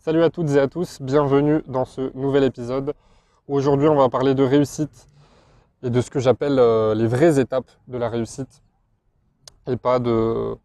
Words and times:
Salut 0.00 0.22
à 0.22 0.30
toutes 0.30 0.50
et 0.50 0.60
à 0.60 0.68
tous, 0.68 1.02
bienvenue 1.02 1.60
dans 1.66 1.84
ce 1.84 2.16
nouvel 2.16 2.44
épisode. 2.44 2.94
Aujourd'hui, 3.48 3.88
on 3.88 3.96
va 3.96 4.08
parler 4.08 4.36
de 4.36 4.44
réussite 4.44 5.08
et 5.82 5.90
de 5.90 6.00
ce 6.00 6.08
que 6.08 6.20
j'appelle 6.20 6.60
euh, 6.60 6.94
les 6.94 7.08
vraies 7.08 7.40
étapes 7.40 7.68
de 7.88 7.98
la 7.98 8.08
réussite 8.08 8.62
et 9.66 9.76
pas 9.76 9.98
de, 9.98 10.56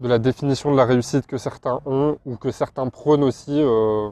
la 0.00 0.18
définition 0.18 0.72
de 0.72 0.78
la 0.78 0.86
réussite 0.86 1.26
que 1.26 1.36
certains 1.36 1.82
ont 1.84 2.16
ou 2.24 2.36
que 2.36 2.50
certains 2.50 2.88
prônent 2.88 3.22
aussi. 3.22 3.60
euh, 3.62 4.10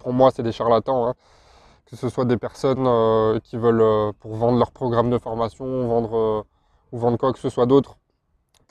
pour 0.00 0.12
moi, 0.14 0.30
c'est 0.34 0.42
des 0.42 0.52
charlatans. 0.52 1.06
hein. 1.06 1.14
Que 1.84 1.96
ce 1.96 2.08
soit 2.08 2.24
des 2.24 2.38
personnes 2.38 2.86
euh, 2.86 3.38
qui 3.40 3.58
veulent, 3.58 4.14
pour 4.14 4.34
vendre 4.34 4.58
leur 4.58 4.72
programme 4.72 5.10
de 5.10 5.18
formation, 5.18 5.86
vendre, 5.88 6.46
ou 6.90 6.98
vendre 6.98 7.18
quoi 7.18 7.34
que 7.34 7.38
ce 7.38 7.50
soit 7.50 7.66
d'autre, 7.66 7.98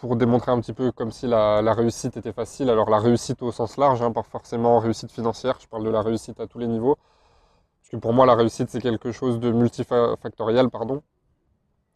pour 0.04 0.18
démontrer 0.18 0.52
un 0.52 0.60
petit 0.60 0.74
peu 0.74 0.92
comme 0.92 1.14
si 1.14 1.28
la, 1.28 1.62
réussite 1.74 2.18
était 2.18 2.34
facile. 2.34 2.70
Alors 2.70 2.90
la 2.90 3.00
réussite 3.00 3.42
au 3.42 3.54
sens 3.54 3.78
large, 3.78 4.02
hein, 4.02 4.12
pas 4.12 4.22
forcément 4.22 4.80
réussite 4.80 5.14
financière, 5.14 5.58
je 5.62 5.68
parle 5.68 5.86
de 5.86 5.90
la 5.90 6.02
réussite 6.02 6.42
à 6.42 6.46
tous 6.46 6.60
les 6.60 6.68
niveaux. 6.68 6.98
Parce 7.80 7.90
que 7.90 7.96
pour 7.96 8.12
moi, 8.12 8.26
la 8.26 8.36
réussite, 8.36 8.70
c'est 8.70 8.82
quelque 8.82 9.14
chose 9.14 9.40
de 9.40 9.50
multifactoriel, 9.50 10.70
pardon. 10.70 11.04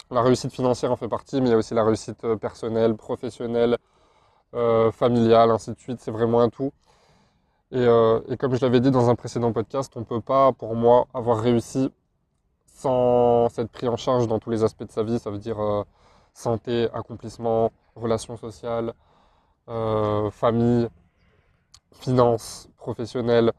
La 0.10 0.22
réussite 0.22 0.54
financière 0.54 0.90
en 0.90 0.96
fait 0.96 1.10
partie, 1.10 1.42
mais 1.42 1.50
il 1.50 1.52
y 1.52 1.54
a 1.54 1.58
aussi 1.58 1.74
la 1.74 1.84
réussite 1.84 2.24
euh, 2.24 2.38
personnelle, 2.38 2.96
professionnelle, 2.96 3.78
euh, 4.54 4.90
familiale, 4.94 5.52
ainsi 5.52 5.72
de 5.72 5.80
suite. 5.80 6.00
C'est 6.00 6.12
vraiment 6.12 6.40
un 6.40 6.48
tout. 6.48 6.72
Et, 7.72 7.86
euh, 7.86 8.22
et 8.30 8.38
comme 8.38 8.56
je 8.56 8.62
l'avais 8.62 8.80
dit 8.80 8.92
dans 8.92 9.10
un 9.10 9.16
précédent 9.16 9.52
podcast, 9.52 9.92
on 9.98 10.00
ne 10.00 10.06
peut 10.06 10.22
pas, 10.22 10.54
pour 10.54 10.76
moi, 10.76 11.08
avoir 11.14 11.42
réussi 11.42 11.92
sans 12.68 13.50
s'être 13.50 13.70
pris 13.70 13.90
en 13.90 13.98
charge 13.98 14.28
dans 14.28 14.40
tous 14.40 14.50
les 14.50 14.64
aspects 14.64 14.86
de 14.86 14.92
sa 14.92 15.04
vie. 15.04 15.20
Ça 15.20 15.30
veut 15.30 15.40
dire 15.40 15.58
santé, 16.34 16.88
accomplissement, 16.94 17.72
relations 17.98 18.38
sociales, 18.38 18.94
euh, 19.70 20.30
famille, 20.32 20.88
finances, 21.92 22.70
professionnelles. 22.78 23.52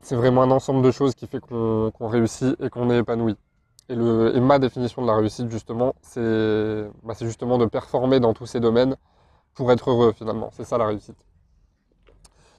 C'est 0.00 0.16
vraiment 0.16 0.42
un 0.42 0.50
ensemble 0.50 0.82
de 0.82 0.90
choses 0.90 1.14
qui 1.14 1.26
fait 1.26 1.40
qu'on 1.40 1.92
réussit 2.00 2.60
et 2.60 2.70
qu'on 2.70 2.90
est 2.90 2.98
épanoui. 2.98 3.36
Et, 3.88 3.96
ma 3.96 4.58
définition 4.58 5.02
de 5.02 5.06
la 5.06 5.16
réussite, 5.16 5.50
justement, 5.50 5.94
c'est 6.02 6.88
bah, 7.04 7.14
c'est 7.14 7.26
justement 7.26 7.58
de 7.58 7.66
performer 7.66 8.20
dans 8.20 8.34
tous 8.34 8.46
ces 8.46 8.60
domaines 8.60 8.96
pour 9.54 9.70
être 9.72 9.90
heureux, 9.90 10.12
finalement. 10.12 10.50
C'est 10.52 10.64
ça 10.64 10.78
la 10.78 10.86
réussite. 10.86 11.16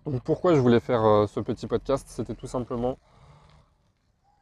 Donc 0.06 0.22
pourquoi 0.24 0.56
je 0.56 0.60
voulais 0.60 0.80
faire 0.80 1.06
euh, 1.06 1.28
ce 1.28 1.40
petit 1.42 1.68
podcast? 1.68 2.08
C'était 2.10 2.36
tout 2.36 2.48
simplement 2.48 2.98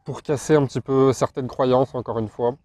pour 0.05 0.21
casser 0.21 0.55
un 0.55 0.65
petit 0.65 0.81
peu 0.81 1.11
certaines 1.13 1.47
croyances, 1.47 1.95
encore 1.95 2.19
une 2.19 2.29
fois, 2.29 2.55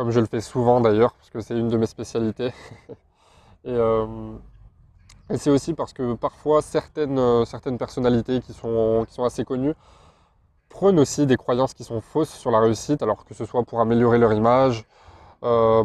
comme 0.00 0.12
je 0.12 0.20
le 0.20 0.24
fais 0.24 0.40
souvent 0.40 0.80
d'ailleurs, 0.80 1.12
parce 1.12 1.28
que 1.28 1.42
c'est 1.42 1.58
une 1.58 1.68
de 1.68 1.76
mes 1.76 1.84
spécialités. 1.84 2.54
et 3.64 3.68
euh, 3.68 4.06
et 5.28 5.36
c'est 5.36 5.50
aussi 5.50 5.74
parce 5.74 5.92
que 5.92 6.14
parfois 6.14 6.62
certaines, 6.62 7.18
euh, 7.18 7.44
certaines 7.44 7.76
personnalités 7.76 8.40
qui 8.40 8.54
sont, 8.54 9.04
qui 9.06 9.12
sont 9.12 9.24
assez 9.24 9.44
connues 9.44 9.74
prônent 10.70 10.98
aussi 10.98 11.26
des 11.26 11.36
croyances 11.36 11.74
qui 11.74 11.84
sont 11.84 12.00
fausses 12.00 12.30
sur 12.30 12.50
la 12.50 12.60
réussite, 12.60 13.02
alors 13.02 13.26
que 13.26 13.34
ce 13.34 13.44
soit 13.44 13.62
pour 13.62 13.78
améliorer 13.78 14.16
leur 14.16 14.32
image, 14.32 14.86
euh, 15.42 15.84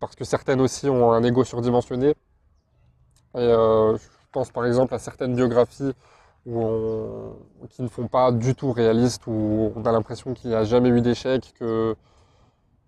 parce 0.00 0.16
que 0.16 0.24
certaines 0.24 0.62
aussi 0.62 0.88
ont 0.88 1.12
un 1.12 1.22
ego 1.22 1.44
surdimensionné. 1.44 2.14
Et 3.34 3.50
je 3.50 3.98
pense 4.32 4.50
par 4.50 4.64
exemple 4.64 4.94
à 4.94 4.98
certaines 4.98 5.36
biographies 5.36 5.92
où 6.46 7.36
qui 7.68 7.82
ne 7.82 7.88
font 7.88 8.08
pas 8.08 8.32
du 8.32 8.54
tout 8.54 8.72
réalistes, 8.72 9.26
où 9.26 9.74
on 9.76 9.84
a 9.84 9.92
l'impression 9.92 10.32
qu'il 10.32 10.48
n'y 10.48 10.56
a 10.56 10.64
jamais 10.64 10.88
eu 10.88 11.02
d'échec, 11.02 11.52
que, 11.58 11.94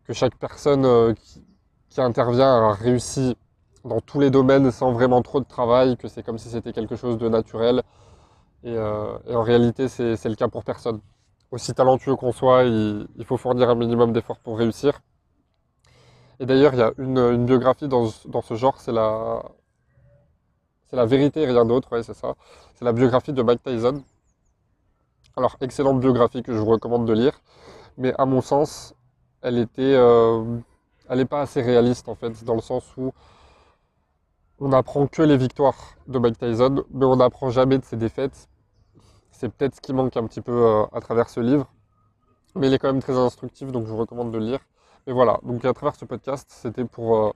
que 0.07 0.13
chaque 0.13 0.37
personne 0.37 0.85
euh, 0.85 1.15
qui, 1.15 2.01
intervient 2.01 2.71
a 2.71 2.73
réussi 2.73 3.37
dans 3.85 4.01
tous 4.01 4.19
les 4.19 4.31
domaines 4.31 4.71
sans 4.71 4.93
vraiment 4.93 5.21
trop 5.23 5.41
de 5.41 5.45
travail, 5.45 5.97
que 5.97 6.09
c'est 6.09 6.23
comme 6.23 6.39
si 6.39 6.49
c'était 6.49 6.73
quelque 6.73 6.97
chose 6.97 7.19
de 7.19 7.29
naturel. 7.29 7.83
Et, 8.65 8.75
euh, 8.77 9.19
en 9.31 9.43
réalité, 9.43 9.89
c'est 9.89 10.25
le 10.25 10.35
cas 10.35 10.49
pour 10.49 10.65
personne. 10.65 11.01
Aussi 11.51 11.75
talentueux 11.75 12.17
qu'on 12.17 12.33
soit, 12.33 12.65
il, 12.65 13.25
faut 13.25 13.37
fournir 13.37 13.69
un 13.69 13.75
minimum 13.75 14.13
d'efforts 14.13 14.39
pour 14.39 14.59
réussir. 14.59 15.01
Et 16.41 16.47
d'ailleurs, 16.47 16.73
il 16.75 16.79
y 16.79 16.83
a 16.83 16.93
une, 16.99 17.45
biographie 17.45 17.89
dans, 17.89 18.07
ce- 18.09 18.55
genre, 18.55 18.81
c'est 18.81 18.93
la, 18.93 19.43
la 20.93 21.07
vérité 21.07 21.43
et 21.43 21.47
rien 21.47 21.65
d'autre, 21.67 21.93
ouais, 21.93 22.03
c'est 22.03 22.15
ça. 22.15 22.35
C'est 22.75 22.85
la 22.85 22.93
biographie 22.93 23.33
de 23.33 23.43
Mike 23.43 23.63
Tyson. 23.63 24.03
Alors, 25.37 25.57
excellente 25.61 26.01
biographie 26.01 26.43
que 26.43 26.53
je 26.55 26.59
vous 26.59 26.71
recommande 26.71 27.07
de 27.07 27.13
lire, 27.13 27.41
mais 27.99 28.15
à 28.19 28.27
mon 28.27 28.41
sens, 28.41 28.95
elle 29.43 29.59
était, 29.59 29.83
euh, 29.83 30.59
n'est 31.11 31.25
pas 31.25 31.43
assez 31.43 31.61
réaliste 31.61 32.09
en 32.09 32.15
fait, 32.15 32.45
dans 32.45 32.55
le 32.55 32.61
sens 32.61 32.85
où 32.97 33.13
on 34.61 34.69
n'apprend 34.69 35.09
que 35.09 35.23
les 35.23 35.37
victoires 35.37 35.97
de 36.07 36.19
Mike 36.19 36.39
Tyson, 36.39 36.85
mais 36.91 37.05
on 37.05 37.17
n'apprend 37.17 37.51
jamais 37.51 37.79
de 37.79 37.85
ses 37.85 37.97
défaites. 37.97 38.49
C'est 39.33 39.49
peut-être 39.49 39.75
ce 39.77 39.81
qui 39.81 39.93
manque 39.93 40.17
un 40.17 40.27
petit 40.27 40.41
peu 40.41 40.53
euh, 40.53 40.85
à 40.93 41.01
travers 41.01 41.29
ce 41.29 41.41
livre, 41.41 41.67
mais 42.55 42.69
il 42.69 42.75
est 42.75 42.79
quand 42.79 42.93
même 42.93 43.03
très 43.03 43.17
instructif, 43.17 43.73
donc 43.73 43.87
je 43.87 43.91
vous 43.91 43.99
recommande 43.99 44.31
de 44.31 44.39
le 44.39 44.45
lire. 44.45 44.61
Mais 45.07 45.13
voilà, 45.13 45.41
donc 45.43 45.65
à 45.65 45.73
travers 45.73 45.97
ce 45.97 46.05
podcast, 46.05 46.49
c'était 46.49 46.85
pour, 46.85 47.17
euh, 47.17 47.33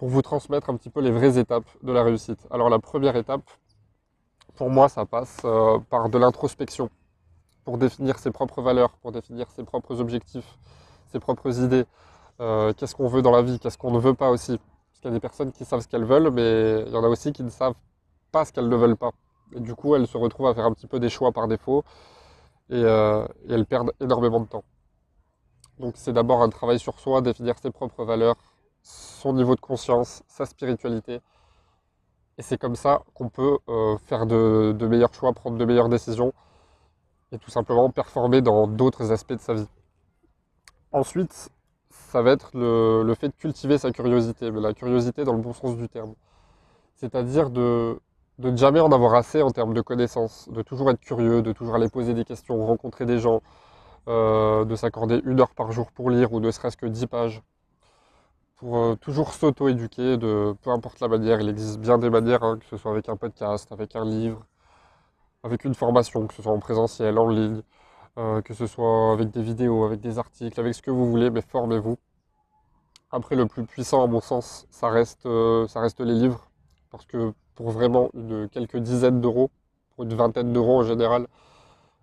vous 0.00 0.22
transmettre 0.22 0.68
un 0.68 0.76
petit 0.76 0.90
peu 0.90 1.00
les 1.00 1.10
vraies 1.10 1.38
étapes 1.38 1.68
de 1.82 1.92
la 1.92 2.02
réussite. 2.02 2.46
Alors 2.50 2.68
la 2.68 2.78
première 2.78 3.16
étape, 3.16 3.42
pour 4.54 4.68
moi, 4.70 4.88
ça 4.88 5.06
passe 5.06 5.38
par 5.88 6.08
de 6.08 6.18
l'introspection, 6.18 6.90
pour 7.64 7.78
définir 7.78 8.18
ses 8.18 8.30
propres 8.30 8.60
valeurs, 8.60 8.90
pour 8.98 9.12
définir 9.12 9.50
ses 9.50 9.64
propres 9.64 10.00
objectifs, 10.00 10.58
ses 11.08 11.20
propres 11.20 11.60
idées. 11.60 11.84
Euh, 12.40 12.72
qu'est-ce 12.74 12.94
qu'on 12.94 13.08
veut 13.08 13.22
dans 13.22 13.32
la 13.32 13.42
vie, 13.42 13.58
qu'est-ce 13.58 13.78
qu'on 13.78 13.90
ne 13.90 13.98
veut 13.98 14.14
pas 14.14 14.30
aussi. 14.30 14.58
Parce 14.58 15.00
qu'il 15.00 15.10
y 15.10 15.12
a 15.12 15.14
des 15.14 15.20
personnes 15.20 15.52
qui 15.52 15.64
savent 15.64 15.80
ce 15.80 15.88
qu'elles 15.88 16.04
veulent, 16.04 16.30
mais 16.30 16.82
il 16.86 16.92
y 16.92 16.96
en 16.96 17.04
a 17.04 17.08
aussi 17.08 17.32
qui 17.32 17.42
ne 17.42 17.50
savent 17.50 17.74
pas 18.32 18.44
ce 18.44 18.52
qu'elles 18.52 18.68
ne 18.68 18.76
veulent 18.76 18.96
pas. 18.96 19.10
Et 19.54 19.60
du 19.60 19.74
coup, 19.74 19.94
elles 19.94 20.06
se 20.06 20.16
retrouvent 20.16 20.48
à 20.48 20.54
faire 20.54 20.66
un 20.66 20.72
petit 20.72 20.86
peu 20.86 21.00
des 21.00 21.08
choix 21.08 21.32
par 21.32 21.48
défaut 21.48 21.84
et, 22.70 22.74
euh, 22.76 23.26
elles 23.48 23.66
perdent 23.66 23.92
énormément 24.00 24.40
de 24.40 24.46
temps. 24.46 24.64
Donc 25.78 25.94
c'est 25.96 26.12
d'abord 26.12 26.42
un 26.42 26.48
travail 26.48 26.78
sur 26.78 26.98
soi, 26.98 27.22
définir 27.22 27.58
ses 27.58 27.70
propres 27.70 28.04
valeurs, 28.04 28.36
son 28.82 29.32
niveau 29.32 29.54
de 29.54 29.60
conscience, 29.60 30.22
sa 30.26 30.44
spiritualité. 30.44 31.20
Et 32.36 32.42
c'est 32.42 32.58
comme 32.58 32.76
ça 32.76 33.02
qu'on 33.14 33.28
peut 33.28 33.58
euh, 33.68 33.96
faire 33.98 34.26
de 34.26 34.86
meilleurs 34.88 35.14
choix, 35.14 35.32
prendre 35.32 35.56
de 35.56 35.64
meilleures 35.64 35.88
décisions 35.88 36.32
et 37.32 37.38
tout 37.38 37.50
simplement 37.50 37.90
performer 37.90 38.42
dans 38.42 38.66
d'autres 38.66 39.12
aspects 39.12 39.34
de 39.34 39.40
sa 39.40 39.54
vie. 39.54 39.68
Ensuite, 40.92 41.50
ça 41.90 42.22
va 42.22 42.32
être 42.32 42.50
le, 42.54 43.14
fait 43.14 43.28
de 43.28 43.34
cultiver 43.34 43.78
sa 43.78 43.90
curiosité, 43.92 44.50
mais 44.50 44.60
la 44.60 44.72
curiosité 44.74 45.24
dans 45.24 45.34
le 45.34 45.40
bon 45.42 45.52
sens 45.52 45.76
du 45.76 45.88
terme. 45.88 46.14
C'est-à-dire 46.96 47.50
de, 47.50 48.00
ne 48.38 48.56
jamais 48.56 48.80
en 48.80 48.90
avoir 48.92 49.14
assez 49.14 49.42
en 49.42 49.50
termes 49.50 49.74
de 49.74 49.82
connaissances, 49.82 50.48
de 50.50 50.62
toujours 50.62 50.90
être 50.90 51.00
curieux, 51.00 51.42
de 51.42 51.52
toujours 51.52 51.74
aller 51.74 51.88
poser 51.88 52.14
des 52.14 52.24
questions, 52.24 52.64
rencontrer 52.66 53.06
des 53.06 53.18
gens, 53.18 53.42
euh, 54.08 54.64
de 54.64 54.76
s'accorder 54.76 55.20
une 55.24 55.40
heure 55.40 55.54
par 55.54 55.72
jour 55.72 55.92
pour 55.92 56.10
lire 56.10 56.32
ou 56.32 56.40
ne 56.40 56.50
serait-ce 56.50 56.76
que 56.76 56.86
10 56.86 57.06
pages, 57.06 57.42
pour 58.56 58.78
euh, 58.78 58.96
toujours 58.96 59.34
s'auto-éduquer 59.34 60.16
de 60.16 60.54
peu 60.62 60.70
importe 60.70 61.00
la 61.00 61.08
manière. 61.08 61.40
Il 61.40 61.48
existe 61.50 61.78
bien 61.78 61.98
des 61.98 62.10
manières, 62.10 62.42
hein, 62.42 62.58
que 62.58 62.64
ce 62.66 62.76
soit 62.78 62.90
avec 62.92 63.08
un 63.08 63.16
podcast, 63.16 63.70
avec 63.72 63.94
un 63.96 64.04
livre, 64.04 64.44
avec 65.42 65.64
une 65.64 65.74
formation, 65.74 66.26
que 66.26 66.34
ce 66.34 66.42
soit 66.42 66.52
en 66.52 66.58
présentiel, 66.58 67.18
en 67.18 67.28
ligne, 67.28 67.62
euh, 68.18 68.42
que 68.42 68.52
ce 68.54 68.66
soit 68.66 69.12
avec 69.12 69.30
des 69.30 69.42
vidéos, 69.42 69.84
avec 69.84 70.00
des 70.00 70.18
articles, 70.18 70.58
avec 70.60 70.74
ce 70.74 70.82
que 70.82 70.90
vous 70.90 71.08
voulez, 71.08 71.30
mais 71.30 71.40
formez-vous. 71.40 71.96
Après, 73.10 73.36
le 73.36 73.46
plus 73.46 73.64
puissant, 73.64 74.02
à 74.02 74.06
mon 74.06 74.20
sens, 74.20 74.66
ça 74.70 74.88
reste, 74.90 75.26
euh, 75.26 75.66
ça 75.68 75.80
reste 75.80 76.00
les 76.00 76.14
livres, 76.14 76.50
parce 76.90 77.06
que 77.06 77.32
pour 77.54 77.70
vraiment 77.70 78.10
une, 78.14 78.48
quelques 78.48 78.78
dizaines 78.78 79.20
d'euros, 79.20 79.50
pour 79.94 80.04
une 80.04 80.14
vingtaine 80.14 80.52
d'euros 80.52 80.80
en 80.80 80.84
général, 80.84 81.26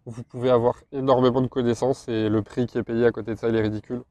vous 0.06 0.24
pouvez 0.24 0.50
avoir 0.50 0.76
énormément 0.92 1.42
de 1.42 1.48
connaissances 1.48 2.08
et 2.08 2.30
le 2.30 2.42
prix 2.42 2.66
qui 2.68 2.78
est 2.78 2.84
payé 2.84 3.06
à 3.06 3.12
côté 3.12 3.34
de 3.34 3.40
ça, 3.40 3.50
il 3.50 3.56
est 3.56 3.62
ridicule. 3.62 4.04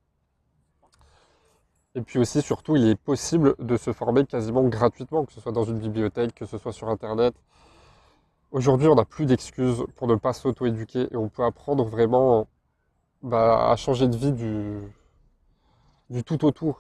Et 1.95 2.03
puis 2.03 2.19
aussi, 2.19 2.43
surtout, 2.43 2.77
il 2.77 2.89
est 2.89 2.97
possible 2.97 3.55
de 3.61 3.77
se 3.77 3.93
former 3.93 4.27
quasiment 4.27 4.65
gratuitement, 4.65 5.25
que 5.25 5.33
ce 5.33 5.41
soit 5.41 5.53
dans 5.53 5.65
une 5.65 5.79
bibliothèque, 5.79 6.35
que 6.35 6.45
ce 6.45 6.59
soit 6.59 6.73
sur 6.73 6.89
Internet. 6.89 7.35
Aujourd'hui, 8.55 8.87
on 8.87 8.95
n'a 8.95 9.05
plus 9.05 9.27
d'excuses 9.27 9.85
pour 9.97 10.07
ne 10.07 10.15
pas 10.15 10.33
s'auto-éduquer 10.33 11.09
et 11.11 11.17
on 11.17 11.29
peut 11.29 11.43
apprendre 11.43 11.85
vraiment 11.87 12.47
bah, 13.21 13.69
à 13.69 13.75
changer 13.75 14.07
de 14.07 14.17
vie 14.17 14.31
du, 14.31 14.79
du 16.09 16.23
tout 16.23 16.45
au 16.45 16.53
tout. 16.53 16.77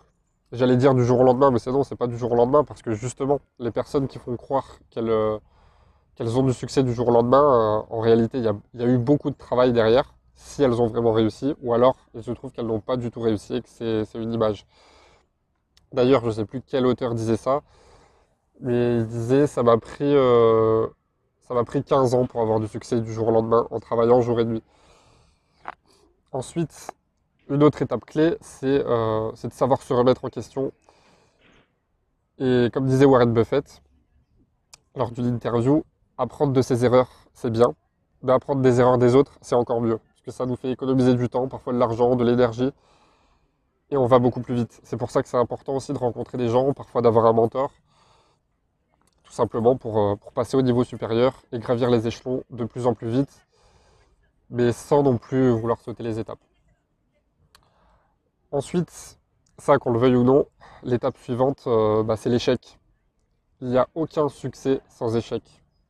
J'allais 0.53 0.77
dire 0.77 0.95
du 0.95 1.05
jour 1.05 1.19
au 1.19 1.25
lendemain, 1.25 1.51
mais 1.51 1.59
c'est 1.59 1.73
non, 1.73 1.83
c'est 1.83 1.97
pas 1.97 2.07
du 2.07 2.17
jour 2.17 2.31
au 2.31 2.37
lendemain 2.37 2.63
parce 2.63 2.81
que 2.81 2.93
justement, 2.93 3.41
les 3.59 3.73
personnes 3.73 4.07
qui 4.07 4.21
font 4.21 4.37
croire 4.37 4.79
qu'elles 4.91 6.39
ont 6.39 6.43
du 6.45 6.53
succès 6.53 6.85
du 6.85 6.95
jour 6.95 7.09
au 7.09 7.11
lendemain, 7.11 7.85
en 7.91 7.99
réalité, 7.99 8.39
il 8.39 8.45
y 8.45 8.83
a, 8.85 8.87
eu 8.87 8.99
beaucoup 8.99 9.31
de 9.31 9.37
travail 9.37 9.73
derrière, 9.73 10.15
si 10.37 10.63
elles 10.63 10.81
ont 10.81 10.87
vraiment 10.87 11.13
réussi, 11.13 11.57
ou 11.61 11.75
alors 11.75 11.97
il 12.15 12.23
se 12.23 12.31
trouve 12.31 12.53
qu'elles 12.53 12.67
n'ont 12.69 12.79
pas 12.79 12.97
du 12.97 13.11
tout 13.11 13.21
réussi 13.21 13.57
et 13.57 13.63
que 13.63 13.69
c'est 13.69 14.05
c'est 14.05 14.23
une 14.23 14.33
image. 14.33 14.65
D'ailleurs, 15.93 16.21
je 16.21 16.27
ne 16.27 16.33
sais 16.33 16.45
plus 16.45 16.63
quel 16.63 16.87
auteur 16.87 17.17
disait 17.17 17.37
ça, 17.37 17.63
mais 18.61 18.99
il 18.99 19.07
disait 19.09 19.49
ça 19.49 19.65
m'a 19.65 19.77
pris, 19.79 20.05
euh, 20.15 20.87
ça 21.47 21.55
m'a 21.55 21.65
pris 21.65 21.85
15 21.85 22.15
ans 22.15 22.27
pour 22.27 22.41
avoir 22.41 22.59
du 22.59 22.69
succès 22.69 23.01
du 23.01 23.13
jour 23.13 23.29
au 23.29 23.31
lendemain 23.31 23.67
en 23.71 23.81
travaillant 23.81 24.21
jour 24.23 24.41
et 24.41 24.45
nuit. 24.45 24.63
Ensuite, 26.33 26.91
une 27.49 27.63
autre 27.63 27.83
étape 27.83 28.05
clé, 28.05 28.37
c'est 28.41 28.85
euh, 28.85 29.31
c'est 29.35 29.49
de 29.49 29.53
savoir 29.53 29.83
se 29.83 29.93
remettre 29.93 30.25
en 30.25 30.29
question. 30.31 30.73
Et 32.39 32.71
comme 32.73 32.87
disait 32.87 33.05
Warren 33.05 33.33
Buffett 33.33 33.83
lors 34.97 35.11
d'une 35.11 35.27
interview, 35.27 35.85
apprendre 36.19 36.53
de 36.53 36.63
ses 36.63 36.85
erreurs, 36.85 37.11
c'est 37.35 37.51
bien, 37.51 37.75
mais 38.23 38.33
apprendre 38.33 38.63
des 38.63 38.81
erreurs 38.81 38.99
des 38.99 39.15
autres, 39.15 39.39
c'est 39.41 39.55
encore 39.55 39.81
mieux. 39.81 39.99
Parce 39.99 40.23
que 40.25 40.31
ça 40.31 40.47
nous 40.47 40.57
fait 40.57 40.71
économiser 40.71 41.15
du 41.15 41.29
temps, 41.29 41.49
parfois 41.49 41.73
de 41.73 41.79
l'argent, 41.79 42.17
de 42.17 42.25
l'énergie, 42.25 42.73
et 43.91 43.97
on 43.97 44.07
va 44.07 44.19
beaucoup 44.19 44.41
plus 44.41 44.55
vite. 44.55 44.81
C'est 44.83 44.97
pour 44.97 45.11
ça 45.11 45.23
que 45.23 45.29
c'est 45.29 45.37
important 45.37 45.77
aussi 45.77 45.93
de 45.93 45.99
rencontrer 45.99 46.39
des 46.39 46.49
gens, 46.49 46.73
parfois 46.73 47.03
d'avoir 47.03 47.27
un 47.27 47.33
mentor, 47.33 47.71
simplement 49.35 49.77
pour, 49.77 49.99
euh, 49.99 50.17
pour 50.17 50.33
passer 50.33 50.57
au 50.57 50.63
niveau 50.63 50.85
supérieur 50.85 51.43
et 51.53 51.59
gravir 51.59 51.91
les 51.91 52.07
échelons 52.07 52.45
de 52.51 52.65
plus 52.65 52.87
en 52.87 52.95
plus 52.95 53.09
vite, 53.09 53.47
mais 54.51 54.73
sans 54.73 55.03
non 55.03 55.19
plus 55.19 55.51
vouloir 55.51 55.81
sauter 55.81 56.03
les 56.03 56.19
étapes. 56.19 56.39
Ensuite, 58.53 59.19
ça 59.59 59.79
qu'on 59.79 59.93
le 59.93 59.99
veuille 59.99 60.17
ou 60.17 60.23
non, 60.23 60.47
l'étape 60.85 61.19
suivante, 61.19 61.65
euh, 61.67 62.03
bah, 62.05 62.17
c'est 62.17 62.31
l'échec. 62.31 62.79
Il 63.61 63.69
n'y 63.69 63.79
a 63.79 63.89
aucun 63.95 64.29
succès 64.29 64.81
sans 64.89 65.17
échec. 65.17 65.43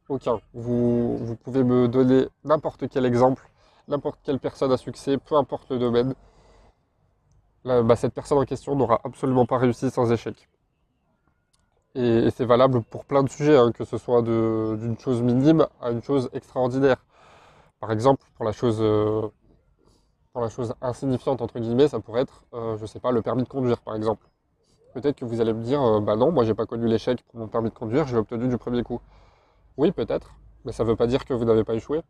Aucun. 0.08 0.40
Vous, 0.54 1.18
vous 1.18 1.36
pouvez 1.36 1.62
me 1.64 1.88
donner 1.88 2.26
n'importe 2.44 2.88
quel 2.88 3.04
exemple, 3.04 3.50
n'importe 3.88 4.20
quelle 4.22 4.38
personne 4.38 4.72
à 4.72 4.76
succès, 4.76 5.18
peu 5.18 5.36
importe 5.36 5.70
le 5.70 5.78
domaine. 5.78 6.14
bah, 7.64 7.96
cette 7.96 8.14
personne 8.14 8.38
en 8.38 8.44
question 8.44 8.76
n'aura 8.76 9.00
absolument 9.04 9.46
pas 9.46 9.58
réussi 9.58 9.90
sans 9.90 10.10
échec. 10.12 10.48
Et, 11.94 12.30
c'est 12.30 12.44
valable 12.44 12.82
pour 12.82 13.04
plein 13.04 13.22
de 13.22 13.28
sujets, 13.30 13.56
hein, 13.56 13.72
que 13.72 13.84
ce 13.84 13.98
soit 13.98 14.22
d'une 14.22 14.98
chose 14.98 15.22
minime 15.22 15.66
à 15.80 15.90
une 15.90 16.02
chose 16.02 16.28
extraordinaire. 16.32 16.96
Par 17.80 17.92
exemple, 17.92 18.24
pour 18.36 18.44
la 18.44 18.52
chose 18.52 18.78
euh, 18.80 19.28
pour 20.32 20.42
la 20.42 20.48
chose 20.48 20.74
insignifiante, 20.82 21.40
entre 21.42 21.60
guillemets, 21.60 21.88
ça 21.88 22.00
pourrait 22.00 22.22
être, 22.22 22.44
euh, 22.54 22.76
je 22.78 22.86
sais 22.86 22.98
pas, 22.98 23.12
le 23.12 23.22
permis 23.22 23.44
de 23.44 23.48
conduire, 23.48 23.80
par 23.80 23.94
exemple. 23.94 24.26
Peut-être 24.92 25.16
que 25.16 25.24
vous 25.24 25.40
allez 25.40 25.52
me 25.52 25.62
dire, 25.62 25.80
euh, 25.80 26.00
bah 26.00 26.16
non, 26.16 26.32
moi 26.32 26.44
j'ai 26.44 26.54
pas 26.54 26.66
connu 26.66 26.88
l'échec 26.88 27.22
pour 27.30 27.38
mon 27.40 27.46
permis 27.48 27.70
de 27.70 27.74
conduire, 27.74 28.06
j'ai 28.08 28.16
obtenu 28.16 28.48
du 28.48 28.58
premier 28.58 28.82
coup. 28.82 29.00
Oui, 29.76 29.92
peut-être, 29.92 30.34
mais 30.64 30.72
ça 30.72 30.84
ne 30.84 30.88
veut 30.88 30.96
pas 30.96 31.06
dire 31.06 31.24
que 31.24 31.34
vous 31.34 31.44
n'avez 31.44 31.64
pas 31.64 31.74
échoué. 31.74 32.02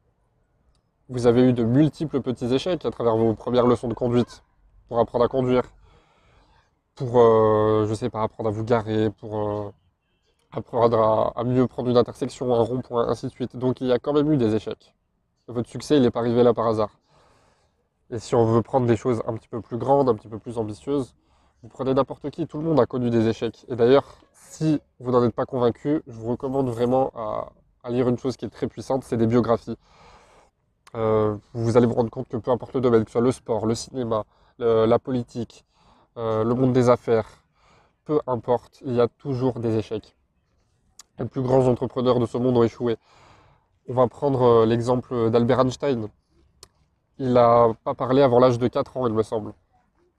Vous 1.11 1.27
avez 1.27 1.43
eu 1.43 1.53
de 1.53 1.65
multiples 1.65 2.23
petits 2.23 2.53
échecs 2.55 2.87
à 2.87 2.91
travers 2.91 3.17
vos 3.17 3.35
premières 3.35 3.67
leçons 3.67 3.89
de 3.89 3.95
conduite 3.95 4.43
pour 4.89 4.99
apprendre 4.99 5.25
à 5.25 5.29
conduire, 5.29 5.65
pour, 6.95 7.21
euh, 7.21 7.87
je 7.89 7.95
sais 7.95 8.11
pas, 8.11 8.23
apprendre 8.23 8.49
à 8.49 8.53
vous 8.53 8.65
garer, 8.65 9.11
pour 9.11 9.73
apprendre 10.53 10.99
à, 10.99 11.41
à, 11.41 11.45
mieux 11.45 11.67
prendre 11.67 11.91
une 11.91 11.97
intersection, 11.97 12.55
un 12.55 12.63
rond-point, 12.63 13.09
ainsi 13.09 13.27
de 13.27 13.31
suite. 13.31 13.57
Donc 13.57 13.81
il 13.81 13.89
y 13.89 13.93
a 13.93 13.99
quand 13.99 14.13
même 14.13 14.33
eu 14.33 14.37
des 14.37 14.55
échecs. 14.55 14.95
Votre 15.49 15.69
succès, 15.69 15.97
il 15.97 16.03
n'est 16.03 16.11
pas 16.11 16.21
arrivé 16.21 16.43
là 16.43 16.55
par 16.55 16.67
hasard. 16.67 16.91
Et 18.11 18.19
si 18.19 18.35
on 18.35 18.45
veut 18.45 18.63
prendre 18.63 18.87
des 18.87 18.97
choses 18.97 19.23
un 19.27 19.35
petit 19.35 19.49
peu 19.49 19.61
plus 19.61 19.77
grandes, 19.77 20.09
un 20.09 20.15
petit 20.15 20.29
peu 20.29 20.39
plus 20.39 20.59
ambitieuses, 20.59 21.15
vous 21.63 21.69
prenez 21.69 21.95
n'importe 21.95 22.31
qui, 22.31 22.47
tout 22.47 22.59
le 22.59 22.65
monde 22.65 22.79
a 22.79 22.87
connu 22.87 23.11
des 23.11 23.29
échecs. 23.29 23.65
Et 23.69 23.77
d'ailleurs, 23.77 24.05
si 24.33 24.81
vous 25.01 25.11
n'en 25.11 25.25
êtes 25.25 25.35
pas 25.35 25.47
convaincu, 25.47 26.03
je 26.07 26.13
vous 26.13 26.31
recommande 26.31 26.69
vraiment 26.69 27.11
à, 27.15 27.91
lire 27.91 28.09
une 28.09 28.19
chose 28.19 28.37
qui 28.37 28.45
est 28.45 28.51
très 28.51 28.69
puissante, 28.69 29.05
c'est 29.05 29.17
des 29.17 29.27
biographies. 29.27 29.77
Euh, 30.95 31.37
vous 31.53 31.77
allez 31.77 31.87
vous 31.87 31.95
rendre 31.95 32.11
compte 32.11 32.29
que 32.29 32.37
peu 32.37 32.51
importe 32.51 32.75
le 32.75 32.81
domaine, 32.81 33.05
que 33.05 33.11
ce 33.11 33.13
soit 33.13 33.21
le 33.21 33.33
sport, 33.33 33.67
le 33.67 33.75
cinéma, 33.75 34.25
la 34.59 34.99
politique, 34.99 35.65
euh, 36.17 36.45
le 36.45 36.55
monde 36.55 36.73
des 36.73 36.89
affaires, 36.89 37.29
peu 38.05 38.21
importe, 38.27 38.83
il 38.85 38.95
y 38.95 39.01
a 39.01 39.09
toujours 39.09 39.59
des 39.59 39.77
échecs. 39.77 40.17
Les 41.19 41.27
plus 41.27 41.43
grands 41.43 41.67
entrepreneurs 41.67 42.21
de 42.21 42.27
ce 42.27 42.39
monde 42.39 42.57
ont 42.57 42.63
échoué. 42.63 42.97
On 43.89 43.95
va 43.95 44.07
prendre 44.09 44.43
euh, 44.43 44.67
l'exemple 44.67 45.31
d'Albert 45.31 45.61
Einstein 45.61 46.09
il 47.19 47.33
n'a 47.33 47.69
pas 47.85 47.95
parlé 47.95 48.23
avant 48.23 48.39
l'âge 48.39 48.59
de 48.59 48.69
4 48.69 48.97
ans, 48.97 49.07
il 49.07 49.15
me 49.15 49.23
semble. 49.23 49.53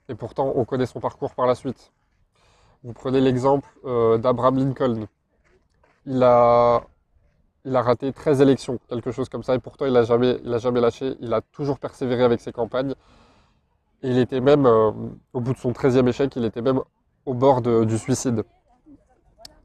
Et 0.07 0.15
pourtant, 0.15 0.53
on 0.56 0.65
connaît 0.65 0.86
son 0.86 1.00
parcours 1.00 1.33
par 1.33 1.45
la 1.45 1.56
suite. 1.56 1.92
Vous 2.83 2.94
prenez 2.94 3.19
l'exemple 3.19 3.68
euh, 3.86 4.18
d'Abraham 4.18 4.57
Lincoln. 4.57 5.07
Il 6.06 6.21
a, 6.24 6.83
raté 7.65 8.13
13 8.13 8.41
élections, 8.41 8.80
quelque 8.88 9.12
chose 9.12 9.27
comme 9.27 9.44
ça, 9.44 9.56
et 9.56 9.59
pourtant 9.59 9.86
il 9.88 9.94
n'a 9.94 10.03
jamais 10.03 10.39
lâché, 10.44 11.15
il 11.19 11.33
a 11.33 11.41
toujours 11.41 11.80
persévéré 11.80 12.24
avec 12.24 12.39
ses 12.39 12.51
campagnes. 12.51 12.94
Et 14.05 14.09
il 14.09 14.19
était 14.19 14.39
même, 14.39 14.67
euh, 14.67 14.91
au 15.33 15.41
bout 15.41 15.53
de 15.53 15.57
son 15.57 15.71
13e 15.71 16.07
échec, 16.07 16.31
il 16.35 16.45
était 16.45 16.61
même 16.61 16.79
au 17.25 17.33
bord 17.33 17.63
du 17.63 17.97
suicide. 17.97 18.43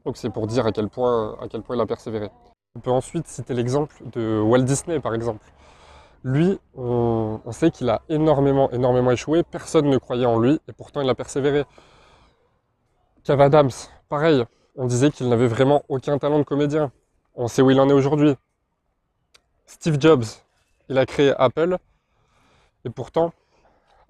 Donc 0.07 0.17
c'est 0.17 0.31
pour 0.31 0.47
dire 0.47 0.65
à 0.65 0.73
quel, 0.73 0.89
point, 0.89 1.37
à 1.43 1.47
quel 1.47 1.61
point 1.61 1.77
il 1.77 1.81
a 1.83 1.85
persévéré. 1.85 2.31
On 2.75 2.81
peut 2.81 2.91
ensuite 2.91 3.27
citer 3.27 3.53
l'exemple 3.53 3.95
de 4.13 4.41
Walt 4.41 4.63
Disney, 4.63 4.99
par 4.99 5.15
exemple. 5.15 5.45
Lui, 6.25 6.59
on, 6.75 7.39
sait 7.51 7.71
qu'il 7.71 7.91
a 7.91 8.01
énormément, 8.09 8.71
énormément 8.71 9.11
échoué. 9.11 9.43
Personne 9.43 9.91
ne 9.91 9.99
croyait 9.99 10.25
en 10.25 10.39
lui 10.39 10.59
et 10.69 10.73
pourtant 10.73 11.03
il 11.03 11.11
a 11.11 11.15
persévéré. 11.15 11.67
Kev 13.25 13.43
Adams, 13.43 13.71
pareil. 14.09 14.43
On 14.75 14.87
disait 14.87 15.11
qu'il 15.11 15.29
n'avait 15.29 15.49
vraiment 15.49 15.83
aucun 15.91 16.17
talent 16.17 16.39
de 16.39 16.45
comédien. 16.45 16.93
On 17.35 17.47
sait 17.47 17.61
où 17.61 17.71
il 17.71 17.79
en 17.79 17.91
est 17.91 17.93
aujourd'hui. 17.93 18.37
Steve 19.67 20.01
Jobs, 20.01 20.25
il 20.89 20.97
a 20.97 21.05
créé 21.05 21.35
Apple 21.37 21.77
et 22.87 22.91
pourtant, 22.91 23.35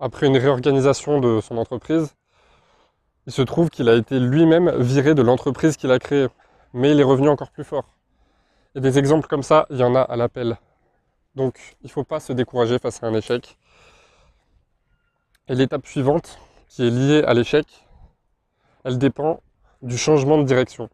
après 0.00 0.26
une 0.26 0.36
réorganisation 0.36 1.20
de 1.20 1.40
son 1.40 1.58
entreprise, 1.58 2.14
il 3.26 3.32
se 3.32 3.42
trouve 3.42 3.68
qu'il 3.70 3.88
a 3.88 3.94
été 3.94 4.18
lui-même 4.18 4.70
viré 4.80 5.14
de 5.14 5.22
l'entreprise 5.22 5.76
qu'il 5.76 5.92
a 5.92 5.98
créée. 5.98 6.28
Mais 6.72 6.92
il 6.92 7.00
est 7.00 7.04
revenu 7.04 7.28
encore 7.28 7.50
plus 7.50 7.64
fort. 7.64 7.84
Et 8.74 8.80
des 8.80 8.98
exemples 8.98 9.28
comme 9.28 9.42
ça, 9.42 9.66
il 9.70 9.78
y 9.78 9.84
en 9.84 9.94
a 9.94 10.00
à 10.00 10.16
l'appel. 10.16 10.56
Donc 11.34 11.76
il 11.82 11.86
ne 11.86 11.90
faut 11.90 12.04
pas 12.04 12.18
se 12.18 12.32
décourager 12.32 12.78
face 12.78 13.02
à 13.02 13.06
un 13.06 13.14
échec. 13.14 13.58
Et 15.48 15.54
l'étape 15.54 15.86
suivante, 15.86 16.38
qui 16.68 16.86
est 16.86 16.90
liée 16.90 17.22
à 17.24 17.34
l'échec, 17.34 17.66
elle 18.84 18.98
dépend 18.98 19.40
du 19.82 19.98
changement 19.98 20.38
de 20.38 20.44
direction. 20.44 20.88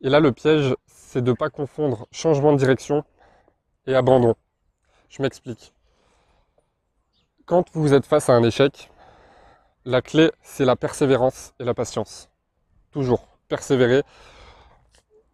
Et 0.00 0.10
là, 0.10 0.20
le 0.20 0.32
piège, 0.32 0.74
c'est 0.86 1.22
de 1.22 1.30
ne 1.30 1.36
pas 1.36 1.48
confondre 1.50 2.06
changement 2.12 2.52
de 2.52 2.58
direction 2.58 3.04
et 3.86 3.94
abandon. 3.94 4.34
Je 5.08 5.22
m'explique. 5.22 5.73
Quand 7.46 7.66
vous 7.74 7.92
êtes 7.92 8.06
face 8.06 8.30
à 8.30 8.32
un 8.32 8.42
échec, 8.42 8.90
la 9.84 10.00
clé, 10.00 10.32
c'est 10.40 10.64
la 10.64 10.76
persévérance 10.76 11.52
et 11.60 11.64
la 11.64 11.74
patience. 11.74 12.30
Toujours 12.90 13.26
persévérer. 13.48 14.02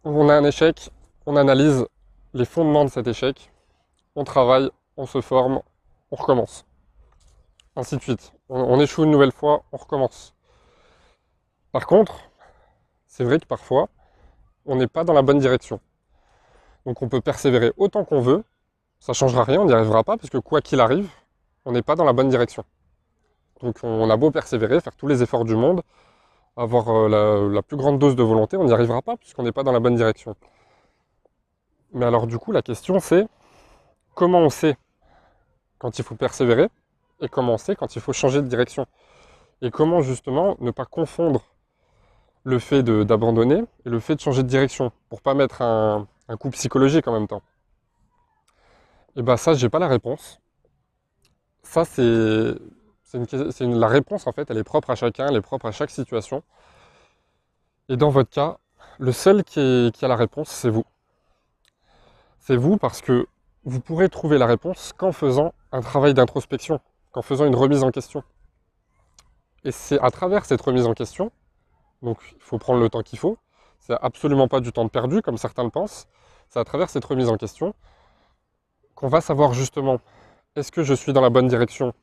On 0.03 0.27
a 0.27 0.33
un 0.33 0.43
échec, 0.43 0.89
on 1.25 1.37
analyse 1.37 1.85
les 2.33 2.43
fondements 2.43 2.83
de 2.83 2.89
cet 2.89 3.07
échec, 3.07 3.49
on 4.15 4.25
travaille, 4.25 4.69
on 4.97 5.05
se 5.05 5.21
forme, 5.21 5.61
on 6.11 6.17
recommence. 6.17 6.65
Ainsi 7.77 7.95
de 7.95 8.01
suite. 8.01 8.33
On, 8.49 8.77
échoue 8.81 9.05
une 9.05 9.11
nouvelle 9.11 9.31
fois, 9.31 9.63
on 9.71 9.77
recommence. 9.77 10.33
Par 11.71 11.87
contre, 11.87 12.19
c'est 13.07 13.23
vrai 13.23 13.39
que 13.39 13.45
parfois, 13.45 13.87
on 14.65 14.75
n'est 14.75 14.87
pas 14.87 15.05
dans 15.05 15.13
la 15.13 15.21
bonne 15.21 15.39
direction. 15.39 15.79
Donc 16.85 17.01
on 17.01 17.07
peut 17.07 17.21
persévérer 17.21 17.71
autant 17.77 18.03
qu'on 18.03 18.19
veut, 18.19 18.43
ça 18.99 19.13
ne 19.13 19.15
changera 19.15 19.45
rien, 19.45 19.61
on 19.61 19.65
n'y 19.65 19.73
arrivera 19.73 20.03
pas, 20.03 20.17
parce 20.17 20.29
que 20.29 20.39
quoi 20.39 20.59
qu'il 20.59 20.81
arrive, 20.81 21.09
on 21.65 21.71
n'est 21.71 21.81
pas 21.81 21.95
dans 21.95 22.05
la 22.05 22.13
bonne 22.13 22.29
direction. 22.29 22.63
Donc 23.61 23.77
on 23.83 24.09
a 24.09 24.17
beau 24.17 24.31
persévérer, 24.31 24.79
faire 24.81 24.95
tous 24.95 25.07
les 25.07 25.21
efforts 25.21 25.45
du 25.45 25.55
monde, 25.55 25.81
avoir 26.57 26.89
euh, 26.89 27.49
la, 27.49 27.61
plus 27.61 27.77
grande 27.77 27.99
dose 27.99 28.15
de 28.15 28.23
volonté, 28.23 28.57
on 28.57 28.65
n'y 28.65 28.73
arrivera 28.73 29.01
pas, 29.01 29.17
puisqu'on 29.17 29.43
n'est 29.43 29.51
pas 29.51 29.63
dans 29.63 29.71
la 29.71 29.79
bonne 29.79 29.95
direction. 29.95 30.35
Mais 31.93 32.05
alors 32.05 32.27
du 32.27 32.37
coup, 32.37 32.51
la 32.51 32.61
question 32.61 32.99
c'est, 32.99 33.27
comment 34.15 34.39
on 34.39 34.49
sait 34.49 34.77
quand 35.77 35.99
il 35.99 36.03
faut 36.03 36.15
persévérer 36.15 36.69
et 37.21 37.29
comment 37.29 37.53
on 37.53 37.57
sait 37.57 37.75
quand 37.75 37.95
il 37.95 38.01
faut 38.01 38.13
changer 38.13 38.41
de 38.41 38.47
direction? 38.47 38.87
Et 39.61 39.69
comment 39.69 40.01
justement 40.01 40.57
ne 40.59 40.71
pas 40.71 40.85
confondre 40.85 41.43
le 42.43 42.57
fait 42.57 42.81
d'abandonner 42.81 43.63
et 43.85 43.89
le 43.89 43.99
fait 43.99 44.15
de 44.15 44.19
changer 44.19 44.41
de 44.41 44.47
direction 44.47 44.91
pour 45.09 45.21
pas 45.21 45.35
mettre 45.35 45.61
un, 45.61 46.07
coup 46.39 46.49
psychologique 46.49 47.07
en 47.07 47.13
même 47.13 47.27
temps? 47.27 47.43
Et 49.15 49.21
bien 49.21 49.37
ça, 49.37 49.53
j'ai 49.53 49.69
pas 49.69 49.79
la 49.79 49.87
réponse. 49.87 50.40
Ça, 51.71 51.85
c'est 51.85 52.57
la 53.61 53.87
réponse 53.87 54.27
en 54.27 54.33
fait, 54.33 54.51
elle 54.51 54.57
est 54.57 54.63
propre 54.65 54.89
à 54.89 54.95
chacun, 54.95 55.27
elle 55.29 55.37
est 55.37 55.41
propre 55.41 55.67
à 55.67 55.71
chaque 55.71 55.89
situation. 55.89 56.43
Et 57.87 57.95
dans 57.95 58.09
votre 58.09 58.29
cas, 58.29 58.57
le 58.99 59.13
seul 59.13 59.45
qui, 59.45 59.93
a 60.01 60.07
la 60.09 60.17
réponse, 60.17 60.49
c'est 60.49 60.69
vous. 60.69 60.83
C'est 62.39 62.57
vous 62.57 62.75
parce 62.75 62.99
que 62.99 63.25
vous 63.63 63.79
pourrez 63.79 64.09
trouver 64.09 64.37
la 64.37 64.47
réponse 64.47 64.91
qu'en 64.97 65.13
faisant 65.13 65.53
un 65.71 65.79
travail 65.79 66.13
d'introspection, 66.13 66.81
qu'en 67.13 67.21
faisant 67.21 67.45
une 67.45 67.55
remise 67.55 67.85
en 67.85 67.91
question. 67.91 68.21
Et 69.63 69.71
c'est 69.71 70.01
à 70.01 70.11
travers 70.11 70.43
cette 70.43 70.59
remise 70.59 70.87
en 70.87 70.93
question, 70.93 71.31
donc 72.01 72.17
il 72.35 72.41
faut 72.41 72.57
prendre 72.57 72.81
le 72.81 72.89
temps 72.89 73.01
qu'il 73.01 73.17
faut, 73.17 73.37
c'est 73.79 73.95
absolument 74.01 74.49
pas 74.49 74.59
du 74.59 74.73
temps 74.73 74.89
perdu 74.89 75.21
comme 75.21 75.37
certains 75.37 75.63
le 75.63 75.69
pensent, 75.69 76.09
c'est 76.49 76.59
à 76.59 76.65
travers 76.65 76.89
cette 76.89 77.05
remise 77.05 77.29
en 77.29 77.37
question 77.37 77.73
qu'on 78.93 79.07
va 79.07 79.21
savoir 79.21 79.53
justement 79.53 80.01
est-ce 80.55 80.71
que 80.71 80.83
je 80.83 80.93
suis 80.93 81.13
dans 81.13 81.21
la 81.21 81.29
bonne 81.29 81.47
direction, 81.47 81.93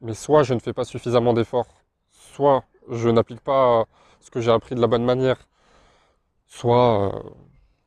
mais 0.00 0.14
soit 0.14 0.42
je 0.42 0.54
ne 0.54 0.60
fais 0.60 0.72
pas 0.72 0.84
suffisamment 0.84 1.32
d'efforts, 1.32 1.68
soit 2.10 2.64
je 2.88 3.08
n'applique 3.08 3.40
pas 3.40 3.86
ce 4.20 4.30
que 4.30 4.40
j'ai 4.40 4.50
appris 4.50 4.74
de 4.74 4.80
la 4.80 4.86
bonne 4.86 5.04
manière, 5.04 5.48
soit 6.46 7.14
euh, 7.14 7.30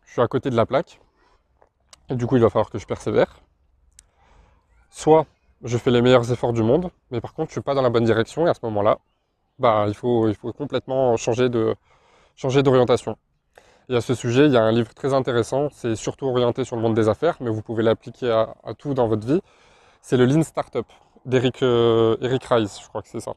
je 0.05 0.11
suis 0.13 0.21
à 0.21 0.27
côté 0.27 0.49
de 0.49 0.55
la 0.55 0.65
plaque. 0.65 0.99
Et 2.09 2.15
du 2.15 2.27
coup, 2.27 2.35
il 2.35 2.41
va 2.41 2.49
falloir 2.49 2.69
que 2.69 2.77
je 2.79 2.85
persévère. 2.85 3.41
Soit 4.89 5.25
je 5.63 5.77
fais 5.77 5.91
les 5.91 6.01
meilleurs 6.01 6.31
efforts 6.31 6.53
du 6.53 6.63
monde, 6.63 6.91
mais 7.11 7.21
par 7.21 7.33
contre, 7.33 7.49
je 7.49 7.53
ne 7.53 7.61
suis 7.61 7.61
pas 7.61 7.73
dans 7.73 7.81
la 7.81 7.89
bonne 7.89 8.03
direction 8.03 8.45
et 8.45 8.49
à 8.49 8.53
ce 8.53 8.59
moment-là, 8.63 8.99
bah, 9.59 9.85
il, 9.87 9.93
faut, 9.93 10.33
complètement 10.57 11.15
changer 11.17 11.49
d'orientation. 11.49 13.17
Et 13.89 13.95
à 13.95 14.01
ce 14.01 14.13
sujet, 14.13 14.45
il 14.45 14.51
y 14.53 14.57
a 14.57 14.63
un 14.63 14.71
livre 14.71 14.93
très 14.93 15.13
intéressant, 15.13 15.69
c'est 15.71 15.95
surtout 15.95 16.27
orienté 16.27 16.63
sur 16.63 16.75
le 16.75 16.81
monde 16.81 16.93
des 16.95 17.09
affaires, 17.09 17.37
mais 17.39 17.49
vous 17.49 17.61
pouvez 17.61 17.83
l'appliquer 17.83 18.31
à, 18.31 18.73
tout 18.77 18.93
dans 18.93 19.07
votre 19.07 19.25
vie. 19.27 19.41
C'est 20.05 20.17
le 20.17 20.25
Lean 20.25 20.43
Startup 20.43 20.85
d'Eric 21.23 21.63
euh, 21.63 22.17
Eric 22.19 22.43
Rice, 22.43 22.81
je 22.81 22.89
crois 22.89 23.01
que 23.01 23.07
c'est 23.07 23.21
ça. 23.21 23.35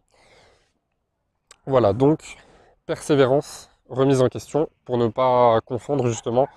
Voilà, 1.65 1.93
donc 1.93 2.39
persévérance, 2.87 3.71
remise 3.89 4.21
en 4.21 4.29
question, 4.29 4.69
pour 4.85 4.99
ne 4.99 5.07
pas 5.07 5.61
confondre 5.61 6.09
justement 6.09 6.49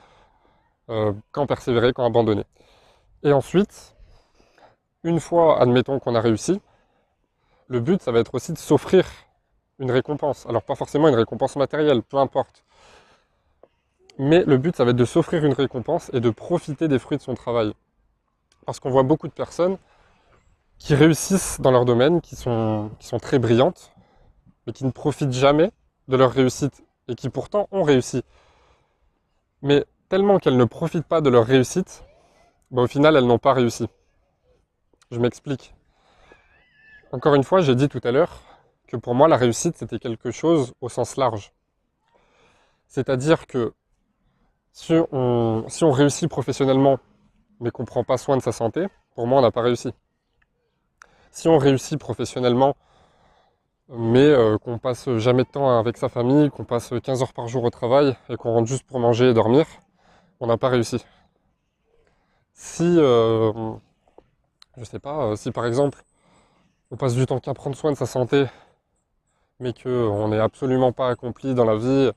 euh, 0.90 1.14
quand 1.32 1.46
persévérer, 1.46 1.94
quand 1.94 2.04
abandonner. 2.06 2.44
Et 3.22 3.32
ensuite, 3.34 3.96
une 5.04 5.20
fois, 5.20 5.62
admettons 5.62 6.00
qu'on 6.00 6.16
a 6.16 6.22
réussi, 6.22 6.60
le 7.68 7.80
but, 7.80 8.02
ça 8.02 8.12
va 8.12 8.18
être 8.18 8.34
aussi 8.34 8.52
de 8.52 8.58
s'offrir 8.58 9.06
une 9.78 9.92
récompense. 9.92 10.48
Alors 10.48 10.64
pas 10.64 10.74
forcément 10.74 11.08
une 11.08 11.16
récompense 11.16 11.56
matérielle, 11.56 12.02
peu 12.02 12.18
importe. 12.18 12.66
Mais 14.18 14.44
le 14.44 14.58
but, 14.58 14.76
ça 14.76 14.86
va 14.86 14.90
être 14.90 14.98
de 14.98 15.06
s'offrir 15.06 15.46
une 15.46 15.54
récompense 15.54 16.10
et 16.14 16.20
de 16.20 16.32
profiter 16.32 16.88
des 16.88 16.98
fruits 16.98 17.20
de 17.20 17.24
son 17.24 17.36
travail. 17.36 17.74
Parce 18.66 18.80
qu'on 18.80 18.90
voit 18.90 19.04
beaucoup 19.04 19.28
de 19.28 19.34
personnes 19.34 19.78
qui 20.80 20.96
réussissent 20.96 21.60
dans 21.62 21.72
leur 21.72 21.86
domaine, 21.86 22.22
qui 22.22 22.36
sont, 22.36 22.90
qui 23.00 23.08
sont 23.08 23.20
très 23.20 23.38
brillantes, 23.38 23.92
mais 24.66 24.74
qui 24.74 24.86
ne 24.86 24.92
profitent 24.92 25.34
jamais 25.34 25.72
de 26.08 26.16
leur 26.16 26.32
réussite 26.32 26.84
et 27.08 27.16
qui 27.16 27.30
pourtant 27.30 27.68
ont 27.72 27.84
réussi. 27.84 28.24
Mais 29.62 29.86
tellement 30.08 30.40
qu'elles 30.40 30.58
ne 30.58 30.66
profitent 30.66 31.06
pas 31.06 31.22
de 31.22 31.30
leur 31.30 31.46
réussite, 31.46 32.04
bah, 32.72 32.82
au 32.82 32.88
final, 32.88 33.16
elles 33.16 33.26
n'ont 33.26 33.40
pas 33.40 33.54
réussi. 33.54 33.88
Je 35.12 35.20
m'explique. 35.20 35.76
Encore 37.12 37.36
une 37.36 37.44
fois, 37.44 37.62
j'ai 37.62 37.76
dit 37.76 37.90
tout 37.90 38.02
à 38.04 38.12
l'heure 38.12 38.42
que 38.88 38.96
pour 38.96 39.16
moi, 39.16 39.28
la 39.28 39.38
réussite, 39.38 39.76
c'était 39.78 40.00
quelque 40.00 40.32
chose 40.32 40.74
au 40.82 40.90
sens 40.90 41.18
large. 41.18 41.52
C'est-à-dire 42.88 43.48
que 43.48 43.74
si 44.72 44.94
on, 45.12 45.66
si 45.68 45.84
on 45.84 45.92
réussit 45.92 46.30
professionnellement, 46.30 47.00
mais 47.60 47.72
qu'on 47.72 47.84
ne 47.84 47.88
prend 47.88 48.04
pas 48.04 48.18
soin 48.18 48.38
de 48.38 48.42
sa 48.42 48.52
santé, 48.52 48.88
pour 49.16 49.28
moi, 49.28 49.40
on 49.40 49.42
n'a 49.42 49.52
pas 49.52 49.62
réussi. 49.62 49.92
Si 51.32 51.48
on 51.48 51.58
réussit 51.58 52.00
professionnellement, 52.00 52.76
mais 53.90 54.20
euh, 54.20 54.58
qu'on 54.58 54.78
passe 54.78 55.10
jamais 55.18 55.44
de 55.44 55.50
temps 55.50 55.80
avec 55.80 55.98
sa 55.98 56.10
famille, 56.10 56.50
qu'on 56.50 56.66
passe 56.66 56.94
15 57.04 57.22
heures 57.24 57.34
par 57.34 57.48
jour 57.48 57.64
au 57.64 57.70
travail 57.70 58.16
et 58.30 58.36
qu'on 58.36 58.54
rentre 58.54 58.68
juste 58.68 58.84
pour 58.84 59.00
manger 59.00 59.30
et 59.30 59.34
dormir, 59.34 59.66
on 60.40 60.48
n'a 60.48 60.58
pas 60.58 60.70
réussi. 60.70 61.04
Si, 62.54 62.84
euh, 62.98 63.54
je 64.78 64.84
sais 64.84 65.00
pas, 65.00 65.28
euh, 65.28 65.36
si 65.36 65.52
par 65.52 65.66
exemple, 65.66 66.04
on 66.92 66.98
passe 66.98 67.16
du 67.16 67.26
temps 67.26 67.40
qu'à 67.40 67.54
prendre 67.54 67.76
soin 67.76 67.92
de 67.92 67.98
sa 67.98 68.06
santé, 68.06 68.46
mais 69.60 69.74
qu'on 69.74 70.28
n'est 70.30 70.40
absolument 70.40 70.92
pas 70.92 71.10
accompli 71.10 71.54
dans 71.54 71.66
la 71.66 71.76
vie, 71.78 72.12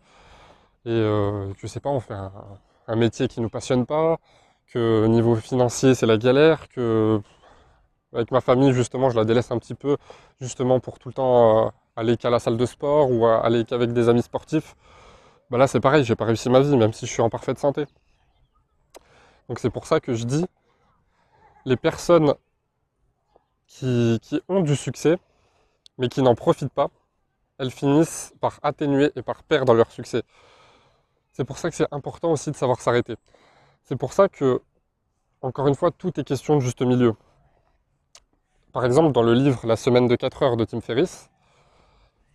et 0.84 0.90
euh, 0.90 1.52
je 1.58 1.66
sais 1.68 1.80
pas, 1.80 1.90
on 1.90 2.00
fait 2.00 2.14
un, 2.88 2.96
métier 2.96 3.28
qui 3.28 3.40
ne 3.40 3.44
nous 3.44 3.50
passionne 3.50 3.86
pas, 3.86 4.18
que 4.66 5.06
niveau 5.06 5.36
financier 5.36 5.94
c'est 5.94 6.06
la 6.06 6.18
galère, 6.18 6.68
que 6.68 7.20
avec 8.12 8.30
ma 8.30 8.40
famille, 8.40 8.72
justement, 8.72 9.10
je 9.10 9.16
la 9.16 9.24
délaisse 9.24 9.50
un 9.50 9.58
petit 9.58 9.74
peu, 9.74 9.96
justement 10.40 10.80
pour 10.80 10.98
tout 10.98 11.08
le 11.08 11.14
temps 11.14 11.66
euh, 11.66 11.70
aller 11.96 12.16
qu'à 12.16 12.30
la 12.30 12.38
salle 12.38 12.56
de 12.56 12.66
sport 12.66 13.10
ou 13.10 13.26
aller 13.26 13.64
qu'avec 13.64 13.92
des 13.92 14.08
amis 14.08 14.22
sportifs. 14.22 14.76
Bah 15.50 15.58
là, 15.58 15.66
c'est 15.66 15.80
pareil, 15.80 16.04
j'ai 16.04 16.16
pas 16.16 16.24
réussi 16.24 16.50
ma 16.50 16.60
vie, 16.60 16.76
même 16.76 16.92
si 16.92 17.06
je 17.06 17.12
suis 17.12 17.22
en 17.22 17.30
parfaite 17.30 17.58
santé. 17.58 17.86
Donc 19.48 19.58
c'est 19.58 19.70
pour 19.70 19.86
ça 19.86 20.00
que 20.00 20.14
je 20.14 20.24
dis, 20.24 20.46
les 21.64 21.76
personnes 21.76 22.34
qui, 23.66 24.18
qui 24.22 24.40
ont 24.48 24.60
du 24.60 24.76
succès, 24.76 25.18
mais 25.98 26.08
qui 26.08 26.22
n'en 26.22 26.34
profitent 26.34 26.72
pas, 26.72 26.88
elles 27.58 27.70
finissent 27.70 28.34
par 28.40 28.58
atténuer 28.62 29.12
et 29.16 29.22
par 29.22 29.42
perdre 29.44 29.74
leur 29.74 29.90
succès. 29.90 30.22
C'est 31.32 31.44
pour 31.44 31.58
ça 31.58 31.70
que 31.70 31.76
c'est 31.76 31.86
important 31.92 32.32
aussi 32.32 32.50
de 32.50 32.56
savoir 32.56 32.80
s'arrêter. 32.80 33.16
C'est 33.84 33.96
pour 33.96 34.12
ça 34.12 34.28
que, 34.28 34.60
encore 35.42 35.68
une 35.68 35.74
fois, 35.74 35.90
tout 35.90 36.18
est 36.20 36.24
question 36.24 36.56
de 36.56 36.60
juste 36.60 36.82
milieu. 36.82 37.14
Par 38.72 38.86
exemple, 38.86 39.12
dans 39.12 39.22
le 39.22 39.34
livre 39.34 39.66
La 39.66 39.76
semaine 39.76 40.08
de 40.08 40.16
4 40.16 40.42
heures 40.42 40.56
de 40.56 40.64
Tim 40.64 40.80
Ferriss, 40.80 41.28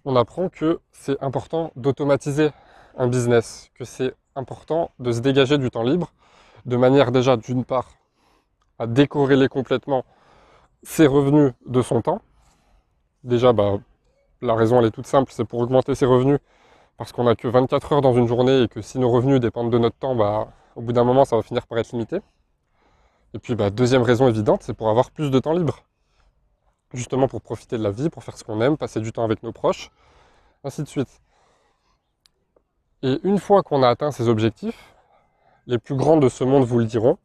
on 0.05 0.15
apprend 0.15 0.49
que 0.49 0.79
c'est 0.91 1.21
important 1.23 1.71
d'automatiser 1.75 2.51
un 2.95 3.07
business, 3.07 3.71
que 3.73 3.85
c'est 3.85 4.13
important 4.35 4.91
de 4.99 5.11
se 5.11 5.19
dégager 5.19 5.57
du 5.57 5.71
temps 5.71 5.81
libre, 5.81 6.13
de 6.67 6.77
manière 6.77 7.11
déjà 7.11 7.37
d'une 7.37 7.65
part 7.65 7.89
à 8.77 8.85
décorréler 8.85 9.47
complètement 9.47 10.05
ses 10.83 11.07
revenus 11.07 11.53
de 11.65 11.81
son 11.81 12.03
temps. 12.03 12.21
Déjà, 13.23 13.51
bah, 13.51 13.79
la 14.43 14.53
raison 14.53 14.79
elle 14.79 14.85
est 14.85 14.91
toute 14.91 15.07
simple, 15.07 15.31
c'est 15.33 15.43
pour 15.43 15.59
augmenter 15.59 15.95
ses 15.95 16.05
revenus, 16.05 16.37
parce 16.97 17.13
qu'on 17.13 17.23
n'a 17.23 17.35
que 17.35 17.47
24 17.47 17.93
heures 17.93 18.01
dans 18.01 18.13
une 18.13 18.27
journée 18.27 18.61
et 18.61 18.67
que 18.67 18.83
si 18.83 18.99
nos 18.99 19.09
revenus 19.09 19.39
dépendent 19.39 19.71
de 19.71 19.79
notre 19.79 19.97
temps, 19.97 20.15
bah, 20.15 20.49
au 20.75 20.81
bout 20.81 20.93
d'un 20.93 21.03
moment 21.03 21.25
ça 21.25 21.35
va 21.35 21.41
finir 21.41 21.65
par 21.65 21.79
être 21.79 21.93
limité. 21.93 22.19
Et 23.33 23.39
puis 23.39 23.55
bah, 23.55 23.71
deuxième 23.71 24.03
raison 24.03 24.27
évidente, 24.27 24.61
c'est 24.61 24.75
pour 24.75 24.89
avoir 24.89 25.09
plus 25.09 25.31
de 25.31 25.39
temps 25.39 25.53
libre 25.53 25.83
justement 26.93 27.27
pour 27.27 27.41
profiter 27.41 27.77
de 27.77 27.83
la 27.83 27.91
vie, 27.91 28.09
pour 28.09 28.23
faire 28.23 28.37
ce 28.37 28.43
qu'on 28.43 28.61
aime, 28.61 28.77
passer 28.77 28.99
du 28.99 29.11
temps 29.11 29.23
avec 29.23 29.43
nos 29.43 29.51
proches, 29.51 29.91
ainsi 30.63 30.83
de 30.83 30.87
suite. 30.87 31.21
Et 33.03 33.19
une 33.23 33.39
fois 33.39 33.63
qu'on 33.63 33.83
a 33.83 33.89
atteint 33.89 34.11
ces 34.11 34.27
objectifs, 34.27 34.95
les 35.67 35.77
plus 35.77 35.95
grands 35.95 36.17
de 36.17 36.29
ce 36.29 36.43
monde 36.43 36.63
vous 36.63 36.79
le 36.79 36.85
diront, 36.85 37.17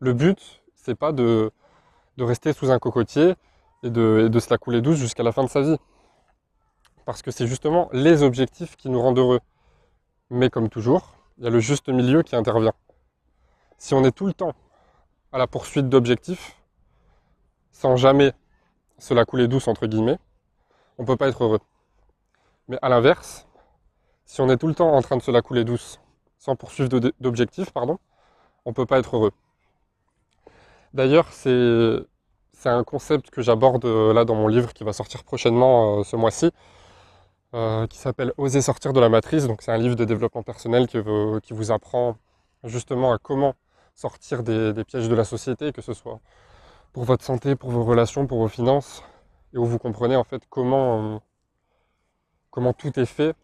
le 0.00 0.12
but, 0.12 0.62
c'est 0.74 0.94
pas 0.94 1.12
de, 1.12 1.50
rester 2.18 2.52
sous 2.52 2.70
un 2.70 2.78
cocotier 2.78 3.34
et 3.82 3.90
de, 3.90 4.24
et 4.26 4.28
de 4.28 4.40
se 4.40 4.50
la 4.50 4.58
couler 4.58 4.80
douce 4.80 4.98
jusqu'à 4.98 5.22
la 5.22 5.32
fin 5.32 5.44
de 5.44 5.48
sa 5.48 5.62
vie. 5.62 5.76
Parce 7.04 7.22
que 7.22 7.30
c'est 7.30 7.46
justement 7.46 7.88
les 7.92 8.22
objectifs 8.22 8.76
qui 8.76 8.90
nous 8.90 9.00
rendent 9.00 9.18
heureux. 9.18 9.40
Mais 10.30 10.50
comme 10.50 10.68
toujours, 10.68 11.14
il 11.38 11.44
y 11.44 11.46
a 11.46 11.50
le 11.50 11.60
juste 11.60 11.88
milieu 11.88 12.22
qui 12.22 12.36
intervient. 12.36 12.74
Si 13.78 13.94
on 13.94 14.04
est 14.04 14.12
tout 14.12 14.26
le 14.26 14.34
temps 14.34 14.52
à 15.32 15.38
la 15.38 15.46
poursuite 15.46 15.88
d'objectifs, 15.88 16.60
sans 17.72 17.96
jamais 17.96 18.32
cela 18.98 19.24
coulait 19.24 19.48
douce 19.48 19.68
entre 19.68 19.86
guillemets, 19.86 20.18
on 20.98 21.02
ne 21.02 21.06
peut 21.06 21.16
pas 21.16 21.28
être 21.28 21.44
heureux. 21.44 21.60
Mais 22.68 22.78
à 22.82 22.88
l'inverse, 22.88 23.46
si 24.24 24.40
on 24.40 24.50
est 24.50 24.58
tout 24.58 24.66
le 24.66 24.74
temps 24.74 24.92
en 24.92 25.00
train 25.00 25.16
de 25.16 25.22
se 25.22 25.30
la 25.30 25.40
couler 25.42 25.64
douce, 25.64 26.00
sans 26.38 26.56
poursuivre 26.56 26.90
d'objectifs, 27.20 27.70
pardon, 27.72 27.98
on 28.64 28.70
ne 28.70 28.74
peut 28.74 28.86
pas 28.86 28.98
être 28.98 29.16
heureux. 29.16 29.32
D'ailleurs, 30.92 31.32
c'est 31.32 32.04
un 32.64 32.84
concept 32.84 33.30
que 33.30 33.42
j'aborde 33.42 33.84
euh, 33.84 34.12
là 34.12 34.24
dans 34.24 34.34
mon 34.34 34.48
livre 34.48 34.72
qui 34.74 34.84
va 34.84 34.92
sortir 34.92 35.24
prochainement 35.24 36.00
euh, 36.00 36.04
ce 36.04 36.16
mois-ci, 36.16 36.50
euh, 37.54 37.86
qui 37.86 37.98
s'appelle 37.98 38.32
Oser 38.36 38.60
sortir 38.62 38.92
de 38.92 39.00
la 39.00 39.08
matrice. 39.08 39.46
Donc 39.46 39.62
c'est 39.62 39.72
un 39.72 39.78
livre 39.78 39.96
de 39.96 40.04
développement 40.04 40.42
personnel 40.42 40.86
qui, 40.88 40.98
vous 40.98 41.70
apprend 41.70 42.16
justement 42.64 43.12
à 43.12 43.18
comment 43.18 43.54
sortir 43.94 44.42
des 44.42 44.84
pièges 44.84 45.08
de 45.08 45.14
la 45.14 45.24
société, 45.24 45.72
que 45.72 45.82
ce 45.82 45.94
soit 45.94 46.20
pour 46.92 47.04
votre 47.04 47.24
santé, 47.24 47.56
pour 47.56 47.70
vos 47.70 47.84
relations, 47.84 48.26
pour 48.26 48.38
vos 48.38 48.48
finances, 48.48 49.02
et 49.54 49.58
où 49.58 49.64
vous 49.64 49.78
comprenez 49.78 50.16
en 50.16 50.24
fait 50.24 50.42
comment, 50.48 51.14
euh, 51.14 51.18
comment 52.50 52.72
tout 52.72 52.98
est 52.98 53.06
fait 53.06 53.34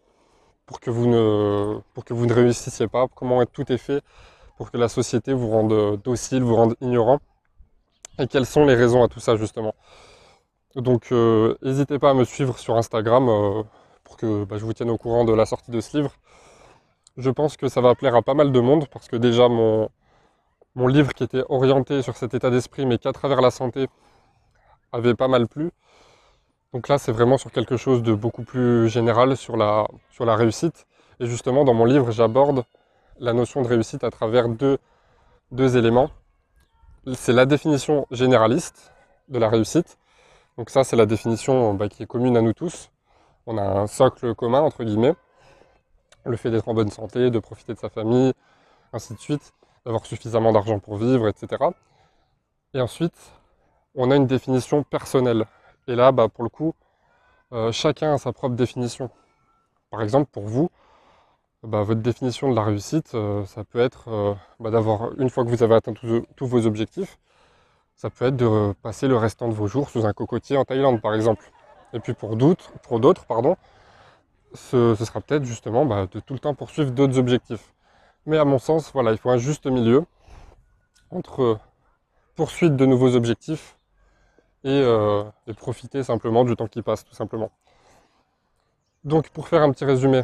pour 0.65 0.79
que, 0.79 0.89
vous 0.89 1.07
ne, 1.07 1.79
pour 1.93 2.05
que 2.05 2.13
vous 2.13 2.25
ne 2.25 2.33
réussissiez 2.33 2.87
pas, 2.87 3.07
comment 3.13 3.45
tout 3.45 3.71
est 3.71 3.77
fait 3.77 4.03
pour 4.57 4.71
que 4.71 4.77
la 4.77 4.87
société 4.87 5.33
vous 5.33 5.49
rende 5.49 6.01
docile, 6.01 6.43
vous 6.43 6.55
rende 6.55 6.75
ignorant, 6.81 7.19
et 8.19 8.27
quelles 8.27 8.45
sont 8.45 8.65
les 8.65 8.75
raisons 8.75 9.03
à 9.03 9.07
tout 9.07 9.19
ça 9.19 9.35
justement. 9.35 9.75
Donc 10.75 11.11
euh, 11.11 11.55
n'hésitez 11.61 11.99
pas 11.99 12.11
à 12.11 12.13
me 12.13 12.25
suivre 12.25 12.57
sur 12.57 12.75
Instagram 12.77 13.29
euh, 13.29 13.63
pour 14.03 14.17
que 14.17 14.43
bah, 14.43 14.57
je 14.57 14.65
vous 14.65 14.73
tienne 14.73 14.89
au 14.89 14.97
courant 14.97 15.25
de 15.25 15.33
la 15.33 15.45
sortie 15.45 15.71
de 15.71 15.79
ce 15.81 15.97
livre. 15.97 16.13
Je 17.17 17.29
pense 17.29 17.55
que 17.55 17.69
ça 17.69 17.81
va 17.81 17.95
plaire 17.95 18.15
à 18.15 18.21
pas 18.21 18.33
mal 18.33 18.51
de 18.51 18.59
monde 18.59 18.87
parce 18.91 19.07
que 19.07 19.15
déjà 19.15 19.47
mon, 19.47 19.89
mon 20.75 20.87
livre 20.87 21.13
qui 21.13 21.23
était 21.23 21.43
orienté 21.49 22.01
sur 22.01 22.17
cet 22.17 22.33
état 22.33 22.49
d'esprit, 22.49 22.85
mais 22.85 22.97
qu'à 22.97 23.13
travers 23.13 23.41
la 23.41 23.51
santé, 23.51 23.87
avait 24.91 25.15
pas 25.15 25.27
mal 25.27 25.47
plu. 25.47 25.71
Donc 26.73 26.89
là, 26.89 26.97
c'est 26.97 27.13
vraiment 27.13 27.37
sur 27.37 27.51
quelque 27.51 27.77
chose 27.77 28.03
de 28.03 28.13
beaucoup 28.13 28.43
plus 28.43 28.89
général 28.89 29.37
sur 29.37 29.55
la, 29.55 29.87
réussite. 30.19 30.85
Et 31.21 31.27
justement, 31.27 31.63
dans 31.63 31.73
mon 31.73 31.85
livre, 31.85 32.11
j'aborde 32.11 32.65
la 33.19 33.31
notion 33.31 33.61
de 33.61 33.67
réussite 33.67 34.03
à 34.03 34.11
travers 34.11 34.49
deux, 34.49 34.77
deux 35.51 35.77
éléments. 35.77 36.09
C'est 37.13 37.31
la 37.31 37.45
définition 37.45 38.05
généraliste 38.11 38.91
de 39.29 39.39
la 39.39 39.47
réussite. 39.47 39.97
Donc 40.57 40.69
ça, 40.69 40.83
c'est 40.83 40.97
la 40.97 41.05
définition 41.05 41.73
bah, 41.73 41.87
qui 41.87 42.03
est 42.03 42.07
commune 42.07 42.35
à 42.35 42.41
nous 42.41 42.53
tous. 42.53 42.89
On 43.45 43.57
a 43.57 43.63
un 43.63 43.87
socle 43.87 44.35
commun, 44.35 44.59
entre 44.59 44.83
guillemets. 44.83 45.15
Le 46.25 46.35
fait 46.35 46.51
d'être 46.51 46.67
en 46.67 46.73
bonne 46.73 46.89
santé, 46.89 47.29
de 47.29 47.39
profiter 47.39 47.73
de 47.73 47.79
sa 47.79 47.89
famille, 47.89 48.33
ainsi 48.91 49.13
de 49.13 49.19
suite 49.19 49.53
d'avoir 49.85 50.05
suffisamment 50.05 50.51
d'argent 50.51 50.79
pour 50.79 50.97
vivre, 50.97 51.27
etc. 51.27 51.63
Et 52.73 52.81
ensuite, 52.81 53.15
on 53.95 54.11
a 54.11 54.15
une 54.15 54.27
définition 54.27 54.83
personnelle. 54.83 55.45
Et 55.87 55.95
là, 55.95 56.11
bah, 56.11 56.27
pour 56.27 56.43
le 56.43 56.49
coup, 56.49 56.73
euh, 57.53 57.71
chacun 57.71 58.13
a 58.13 58.17
sa 58.17 58.33
propre 58.33 58.55
définition. 58.55 59.09
Par 59.91 60.01
exemple, 60.01 60.29
pour 60.31 60.43
vous, 60.43 60.69
bah, 61.63 61.83
votre 61.83 62.01
définition 62.01 62.49
de 62.49 62.55
la 62.55 62.63
réussite, 62.63 63.15
euh, 63.15 63.45
ça 63.45 63.63
peut 63.63 63.79
être 63.79 64.09
euh, 64.09 64.33
bah, 64.59 64.71
d'avoir, 64.71 65.19
une 65.19 65.29
fois 65.29 65.45
que 65.45 65.49
vous 65.49 65.63
avez 65.63 65.75
atteint 65.75 65.93
tous 65.93 66.47
vos 66.47 66.65
objectifs, 66.65 67.17
ça 67.95 68.09
peut 68.09 68.25
être 68.25 68.35
de 68.35 68.73
passer 68.81 69.07
le 69.07 69.15
restant 69.17 69.47
de 69.47 69.53
vos 69.53 69.67
jours 69.67 69.89
sous 69.89 70.05
un 70.05 70.13
cocotier 70.13 70.57
en 70.57 70.65
Thaïlande, 70.65 71.01
par 71.01 71.13
exemple. 71.13 71.49
Et 71.93 71.99
puis 71.99 72.13
pour 72.13 72.35
d'autres, 72.35 72.71
pour 72.83 72.99
d'autres, 72.99 73.25
pardon, 73.25 73.55
ce, 74.53 74.95
sera 74.95 75.21
peut-être 75.21 75.45
justement 75.45 75.85
bah, 75.85 76.07
de 76.11 76.19
tout 76.19 76.33
le 76.33 76.39
temps 76.39 76.53
poursuivre 76.53 76.91
d'autres 76.91 77.17
objectifs. 77.17 77.73
Mais 78.25 78.37
à 78.37 78.45
mon 78.45 78.59
sens, 78.59 78.91
voilà, 78.91 79.11
il 79.11 79.17
faut 79.17 79.29
un 79.29 79.37
juste 79.37 79.67
milieu 79.67 80.05
entre 81.11 81.59
poursuite 82.35 82.75
de 82.75 82.85
nouveaux 82.85 83.15
objectifs 83.15 83.77
et, 84.63 84.69
euh, 84.69 85.23
profiter 85.57 86.03
simplement 86.03 86.43
du 86.43 86.55
temps 86.55 86.67
qui 86.67 86.81
passe, 86.81 87.05
tout 87.05 87.13
simplement. 87.13 87.51
Donc 89.03 89.29
pour 89.29 89.47
faire 89.47 89.61
un 89.61 89.71
petit 89.71 89.85
résumé, 89.85 90.23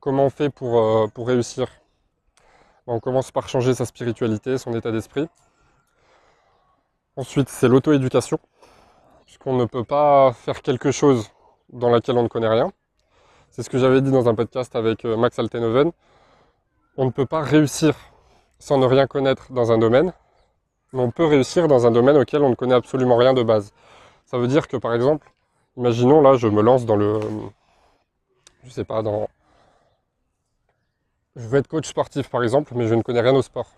comment 0.00 0.26
on 0.26 0.30
fait 0.30 0.50
pour, 0.50 0.78
euh, 0.78 1.06
pour 1.06 1.28
réussir? 1.28 1.68
On 2.88 3.00
commence 3.00 3.30
par 3.30 3.48
changer 3.48 3.74
sa 3.74 3.84
spiritualité, 3.84 4.58
son 4.58 4.74
état 4.74 4.92
d'esprit. 4.92 5.28
Ensuite, 7.16 7.48
c'est 7.48 7.68
l'auto-éducation, 7.68 8.38
puisqu'on 9.24 9.56
ne 9.56 9.64
peut 9.64 9.84
pas 9.84 10.32
faire 10.32 10.60
quelque 10.62 10.90
chose 10.90 11.30
dans 11.72 11.90
laquelle 11.90 12.16
on 12.18 12.24
ne 12.24 12.28
connaît 12.28 12.48
rien. 12.48 12.72
C'est 13.50 13.62
ce 13.62 13.70
que 13.70 13.78
j'avais 13.78 14.00
dit 14.00 14.10
dans 14.10 14.28
un 14.28 14.34
podcast 14.34 14.76
avec 14.76 15.04
euh, 15.04 15.16
Max 15.16 15.38
Altenhoven. 15.38 15.92
On 16.96 17.04
ne 17.04 17.10
peut 17.10 17.26
pas 17.26 17.42
réussir 17.42 17.94
sans 18.58 18.78
ne 18.78 18.86
rien 18.86 19.06
connaître 19.06 19.52
dans 19.52 19.70
un 19.70 19.78
domaine, 19.78 20.12
mais 20.92 21.00
on 21.00 21.10
peut 21.10 21.26
réussir 21.26 21.68
dans 21.68 21.86
un 21.86 21.90
domaine 21.90 22.16
auquel 22.16 22.42
on 22.42 22.50
ne 22.50 22.54
connaît 22.54 22.74
absolument 22.74 23.16
rien 23.16 23.34
de 23.34 23.42
base. 23.42 23.72
Ça 24.24 24.38
veut 24.38 24.48
dire 24.48 24.66
que 24.66 24.76
par 24.76 24.94
exemple, 24.94 25.30
imaginons 25.76 26.22
là, 26.22 26.36
je 26.36 26.48
me 26.48 26.62
lance 26.62 26.86
dans 26.86 26.96
le, 26.96 27.20
je 28.64 28.70
sais 28.70 28.84
pas, 28.84 29.02
dans, 29.02 29.28
je 31.36 31.46
veux 31.46 31.58
être 31.58 31.68
coach 31.68 31.86
sportif 31.86 32.30
par 32.30 32.42
exemple, 32.42 32.72
mais 32.74 32.86
je 32.86 32.94
ne 32.94 33.02
connais 33.02 33.20
rien 33.20 33.34
au 33.34 33.42
sport. 33.42 33.70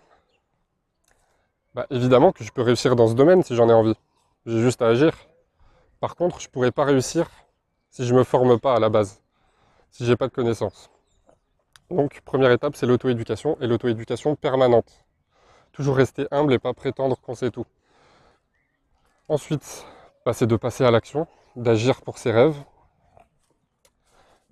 Bah, 1.75 1.85
évidemment 1.89 2.31
que 2.31 2.43
je 2.43 2.51
peux 2.51 2.61
réussir 2.61 2.95
dans 2.95 3.07
ce 3.07 3.13
domaine 3.13 3.43
si 3.43 3.55
j'en 3.55 3.69
ai 3.69 3.73
envie. 3.73 3.95
J'ai 4.45 4.61
juste 4.61 4.81
à 4.81 4.87
agir. 4.87 5.11
Par 5.99 6.15
contre, 6.15 6.39
je 6.39 6.47
ne 6.47 6.51
pourrais 6.51 6.71
pas 6.71 6.85
réussir 6.85 7.29
si 7.89 8.05
je 8.05 8.13
ne 8.13 8.19
me 8.19 8.23
forme 8.23 8.59
pas 8.59 8.75
à 8.75 8.79
la 8.79 8.89
base 8.89 9.21
si 9.91 10.05
j'ai 10.05 10.15
pas 10.15 10.27
de 10.27 10.33
connaissances. 10.33 10.89
Donc 11.89 12.21
première 12.21 12.51
étape, 12.51 12.75
c'est 12.75 12.85
l'auto-éducation 12.85 13.57
et 13.61 13.67
l'auto-éducation 13.67 14.35
permanente. 14.35 15.05
Toujours 15.71 15.95
rester 15.95 16.27
humble 16.31 16.53
et 16.53 16.59
pas 16.59 16.73
prétendre 16.73 17.19
qu'on 17.19 17.35
sait 17.35 17.51
tout. 17.51 17.65
Ensuite, 19.27 19.85
c'est 20.33 20.47
de 20.47 20.55
passer 20.55 20.83
à 20.83 20.91
l'action, 20.91 21.27
d'agir 21.55 22.01
pour 22.01 22.17
ses 22.17 22.31
rêves, 22.31 22.57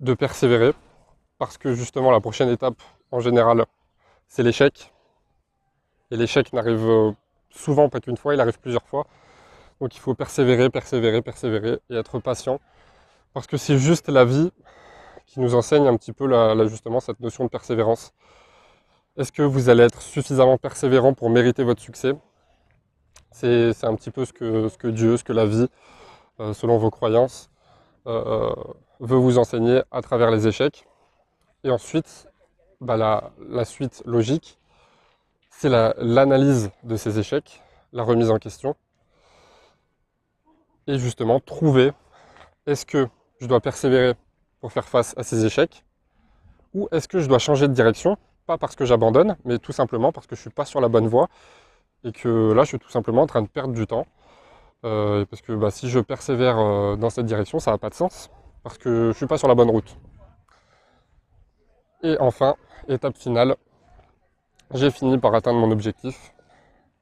de 0.00 0.14
persévérer, 0.14 0.72
parce 1.38 1.58
que 1.58 1.74
justement 1.74 2.10
la 2.10 2.20
prochaine 2.20 2.48
étape, 2.48 2.80
en 3.10 3.20
général, 3.20 3.64
c'est 4.26 4.42
l'échec. 4.42 4.92
Et 6.10 6.16
l'échec 6.16 6.52
n'arrive 6.52 7.14
souvent 7.50 7.88
pas 7.88 8.00
qu'une 8.00 8.16
fois, 8.16 8.34
il 8.34 8.40
arrive 8.40 8.58
plusieurs 8.58 8.86
fois. 8.86 9.06
Donc 9.80 9.94
il 9.94 10.00
faut 10.00 10.14
persévérer, 10.14 10.70
persévérer, 10.70 11.22
persévérer 11.22 11.78
et 11.90 11.96
être 11.96 12.18
patient. 12.18 12.60
Parce 13.32 13.46
que 13.46 13.56
c'est 13.56 13.78
juste 13.78 14.08
la 14.08 14.24
vie 14.24 14.50
qui 15.28 15.40
nous 15.40 15.54
enseigne 15.54 15.86
un 15.86 15.96
petit 15.96 16.12
peu 16.12 16.26
justement 16.68 17.00
cette 17.00 17.20
notion 17.20 17.44
de 17.44 17.50
persévérance. 17.50 18.12
Est-ce 19.16 19.30
que 19.30 19.42
vous 19.42 19.68
allez 19.68 19.84
être 19.84 20.00
suffisamment 20.00 20.56
persévérant 20.56 21.12
pour 21.12 21.28
mériter 21.28 21.64
votre 21.64 21.82
succès? 21.82 22.14
C'est 23.30 23.84
un 23.84 23.94
petit 23.94 24.10
peu 24.10 24.24
ce 24.24 24.32
que, 24.32 24.88
Dieu, 24.88 25.16
ce 25.16 25.24
que 25.24 25.34
la 25.34 25.44
vie, 25.44 25.68
euh, 26.40 26.54
selon 26.54 26.78
vos 26.78 26.90
croyances, 26.90 27.50
euh, 28.06 28.50
euh, 28.50 28.54
veut 29.00 29.18
vous 29.18 29.38
enseigner 29.38 29.82
à 29.90 30.00
travers 30.00 30.30
les 30.30 30.48
échecs. 30.48 30.86
Et 31.62 31.70
ensuite, 31.70 32.26
bah, 32.80 32.96
la, 32.96 33.64
suite 33.66 34.02
logique, 34.06 34.58
c'est 35.50 35.68
l'analyse 35.68 36.70
de 36.84 36.96
ces 36.96 37.18
échecs, 37.18 37.62
la 37.92 38.02
remise 38.02 38.30
en 38.30 38.38
question. 38.38 38.76
Et 40.86 40.98
justement, 40.98 41.38
trouver, 41.38 41.92
est-ce 42.66 42.86
que 42.86 43.08
je 43.40 43.46
dois 43.46 43.60
persévérer 43.60 44.14
pour 44.60 44.72
faire 44.72 44.88
face 44.88 45.14
à 45.16 45.22
ces 45.22 45.44
échecs 45.44 45.84
Ou 46.74 46.88
est-ce 46.92 47.08
que 47.08 47.20
je 47.20 47.28
dois 47.28 47.38
changer 47.38 47.68
de 47.68 47.72
direction? 47.72 48.16
Pas 48.46 48.58
parce 48.58 48.76
que 48.76 48.84
j'abandonne, 48.84 49.36
mais 49.44 49.58
tout 49.58 49.72
simplement 49.72 50.12
parce 50.12 50.26
que 50.26 50.34
je 50.34 50.40
ne 50.40 50.42
suis 50.42 50.50
pas 50.50 50.64
sur 50.64 50.80
la 50.80 50.88
bonne 50.88 51.06
voie 51.06 51.28
et 52.04 52.12
que 52.12 52.52
là, 52.52 52.62
je 52.62 52.68
suis 52.68 52.78
tout 52.78 52.90
simplement 52.90 53.22
en 53.22 53.26
train 53.26 53.42
de 53.42 53.48
perdre 53.48 53.74
du 53.74 53.86
temps. 53.86 54.06
Euh, 54.84 55.24
parce 55.24 55.42
que 55.42 55.52
bah, 55.52 55.70
si 55.70 55.88
je 55.88 55.98
persévère 55.98 56.58
euh, 56.58 56.96
dans 56.96 57.10
cette 57.10 57.26
direction, 57.26 57.58
ça 57.58 57.72
n'a 57.72 57.78
pas 57.78 57.90
de 57.90 57.94
sens, 57.94 58.30
parce 58.62 58.78
que 58.78 59.04
je 59.04 59.08
ne 59.08 59.12
suis 59.12 59.26
pas 59.26 59.36
sur 59.36 59.48
la 59.48 59.56
bonne 59.56 59.70
route. 59.70 59.96
Et 62.04 62.16
enfin, 62.20 62.54
étape 62.86 63.16
finale, 63.16 63.56
j'ai 64.72 64.90
fini 64.90 65.18
par 65.18 65.34
atteindre 65.34 65.58
mon 65.58 65.72
objectif. 65.72 66.32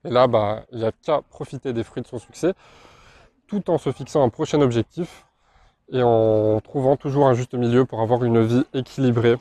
Et 0.04 0.10
là, 0.10 0.26
bah, 0.26 0.64
il 0.72 0.78
n'y 0.78 0.84
a 0.86 0.92
qu'à 0.92 1.20
profiter 1.28 1.74
des 1.74 1.84
fruits 1.84 2.02
de 2.02 2.08
son 2.08 2.18
succès, 2.18 2.54
tout 3.46 3.68
en 3.70 3.76
se 3.76 3.92
fixant 3.92 4.22
un 4.22 4.30
prochain 4.30 4.60
objectif 4.62 5.26
et 5.92 6.02
en 6.02 6.60
trouvant 6.60 6.96
toujours 6.96 7.26
un 7.26 7.34
juste 7.34 7.54
milieu 7.54 7.84
pour 7.84 8.00
avoir 8.00 8.24
une 8.24 8.44
vie 8.44 8.64
équilibrée, 8.74 9.36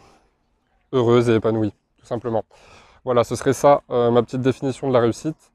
heureuse 0.92 1.30
et 1.30 1.36
épanouie, 1.36 1.74
tout 1.98 2.06
simplement. 2.06 2.44
Voilà, 3.04 3.24
ce 3.24 3.36
serait 3.36 3.54
ça 3.54 3.82
euh, 3.90 4.12
ma 4.12 4.24
petite 4.24 4.42
définition 4.42 4.88
de 4.88 4.94
la 4.94 5.00
réussite. 5.00 5.52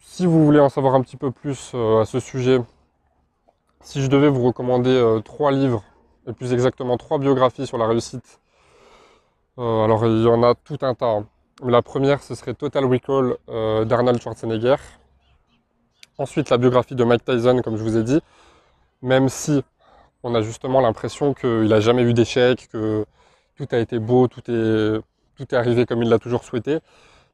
Si 0.00 0.26
vous 0.26 0.44
voulez 0.44 0.60
en 0.60 0.68
savoir 0.68 0.94
un 0.94 1.02
petit 1.02 1.16
peu 1.16 1.30
plus 1.30 1.72
euh, 1.74 2.00
à 2.00 2.04
ce 2.04 2.20
sujet, 2.20 2.60
si 3.80 4.02
je 4.02 4.08
devais 4.08 4.28
vous 4.28 4.42
recommander 4.42 4.90
euh, 4.90 5.20
trois 5.20 5.52
livres, 5.52 5.84
et 6.26 6.32
plus 6.32 6.52
exactement 6.52 6.96
trois 6.98 7.18
biographies 7.18 7.66
sur 7.66 7.78
la 7.78 7.86
réussite, 7.86 8.40
alors 9.56 10.06
il 10.06 10.22
y 10.22 10.26
en 10.26 10.42
a 10.42 10.54
tout 10.54 10.78
un 10.80 10.94
tas. 10.94 11.10
Hein. 11.10 11.26
La 11.62 11.82
première, 11.82 12.22
ce 12.22 12.34
serait 12.34 12.54
Total 12.54 12.82
Recall 12.86 13.36
d'Arnold 13.86 14.18
Schwarzenegger. 14.18 14.76
Ensuite, 16.16 16.48
la 16.48 16.56
biographie 16.56 16.94
de 16.94 17.04
Mike 17.04 17.26
Tyson, 17.26 17.60
comme 17.62 17.76
je 17.76 17.82
vous 17.82 17.98
ai 17.98 18.02
dit 18.02 18.22
même 19.02 19.28
si 19.28 19.62
on 20.22 20.34
a 20.34 20.42
justement 20.42 20.80
l'impression 20.80 21.34
qu'il 21.34 21.68
n'a 21.68 21.80
jamais 21.80 22.02
eu 22.02 22.12
d'échec, 22.12 22.68
que 22.70 23.06
tout 23.56 23.66
a 23.70 23.78
été 23.78 23.98
beau, 23.98 24.28
tout 24.28 24.42
est, 24.50 25.00
tout 25.36 25.54
est 25.54 25.56
arrivé 25.56 25.86
comme 25.86 26.02
il 26.02 26.08
l'a 26.08 26.18
toujours 26.18 26.44
souhaité, 26.44 26.80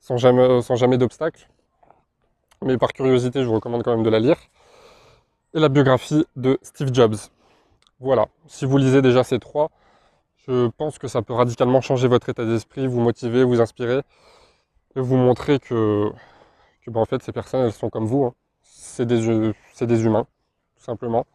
sans 0.00 0.16
jamais, 0.16 0.62
sans 0.62 0.76
jamais 0.76 0.98
d'obstacle. 0.98 1.48
Mais 2.62 2.78
par 2.78 2.92
curiosité, 2.92 3.42
je 3.42 3.46
vous 3.48 3.54
recommande 3.54 3.82
quand 3.82 3.92
même 3.94 4.04
de 4.04 4.10
la 4.10 4.20
lire. 4.20 4.36
Et 5.54 5.60
la 5.60 5.68
biographie 5.68 6.26
de 6.36 6.58
Steve 6.62 6.92
Jobs. 6.92 7.16
Voilà, 8.00 8.26
si 8.46 8.66
vous 8.66 8.76
lisez 8.76 9.02
déjà 9.02 9.24
ces 9.24 9.38
trois, 9.38 9.70
je 10.46 10.68
pense 10.68 10.98
que 10.98 11.08
ça 11.08 11.22
peut 11.22 11.32
radicalement 11.32 11.80
changer 11.80 12.08
votre 12.08 12.28
état 12.28 12.44
d'esprit, 12.44 12.86
vous 12.86 13.00
motiver, 13.00 13.42
vous 13.42 13.60
inspirer, 13.60 14.02
et 14.96 15.00
vous 15.00 15.16
montrer 15.16 15.58
que, 15.58 16.10
que 16.82 16.90
ben, 16.90 17.00
en 17.00 17.04
fait, 17.04 17.22
ces 17.22 17.32
personnes, 17.32 17.64
elles 17.64 17.72
sont 17.72 17.90
comme 17.90 18.06
vous. 18.06 18.24
Hein. 18.24 18.34
C'est 18.62 19.06
des, 19.06 19.52
des 19.80 20.04
humains, 20.04 20.26
tout 20.76 20.84
simplement 20.84 21.26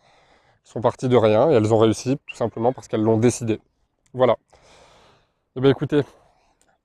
sont 0.64 0.82
parties 0.82 1.10
de 1.10 1.18
rien 1.18 1.50
et 1.50 1.54
elles 1.54 1.74
ont 1.74 1.78
réussi 1.78 2.18
tout 2.28 2.36
simplement 2.36 2.74
parce 2.74 2.88
qu'elles 2.88 3.02
l'ont 3.02 3.18
décidé. 3.18 3.60
Voilà. 4.14 4.38
Eh 5.56 5.62
bien 5.62 5.72
écoutez, 5.72 6.02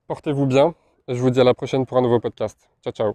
portez-vous 0.09 0.47
bien 0.47 0.75
et 1.09 1.15
je 1.15 1.21
vous 1.21 1.31
dis 1.31 1.41
à 1.41 1.45
la 1.45 1.55
prochaine 1.55 1.87
pour 1.87 1.99
un 1.99 2.03
nouveau 2.03 2.21
podcast. 2.21 2.69
Ciao 2.83 2.93
ciao. 2.93 3.15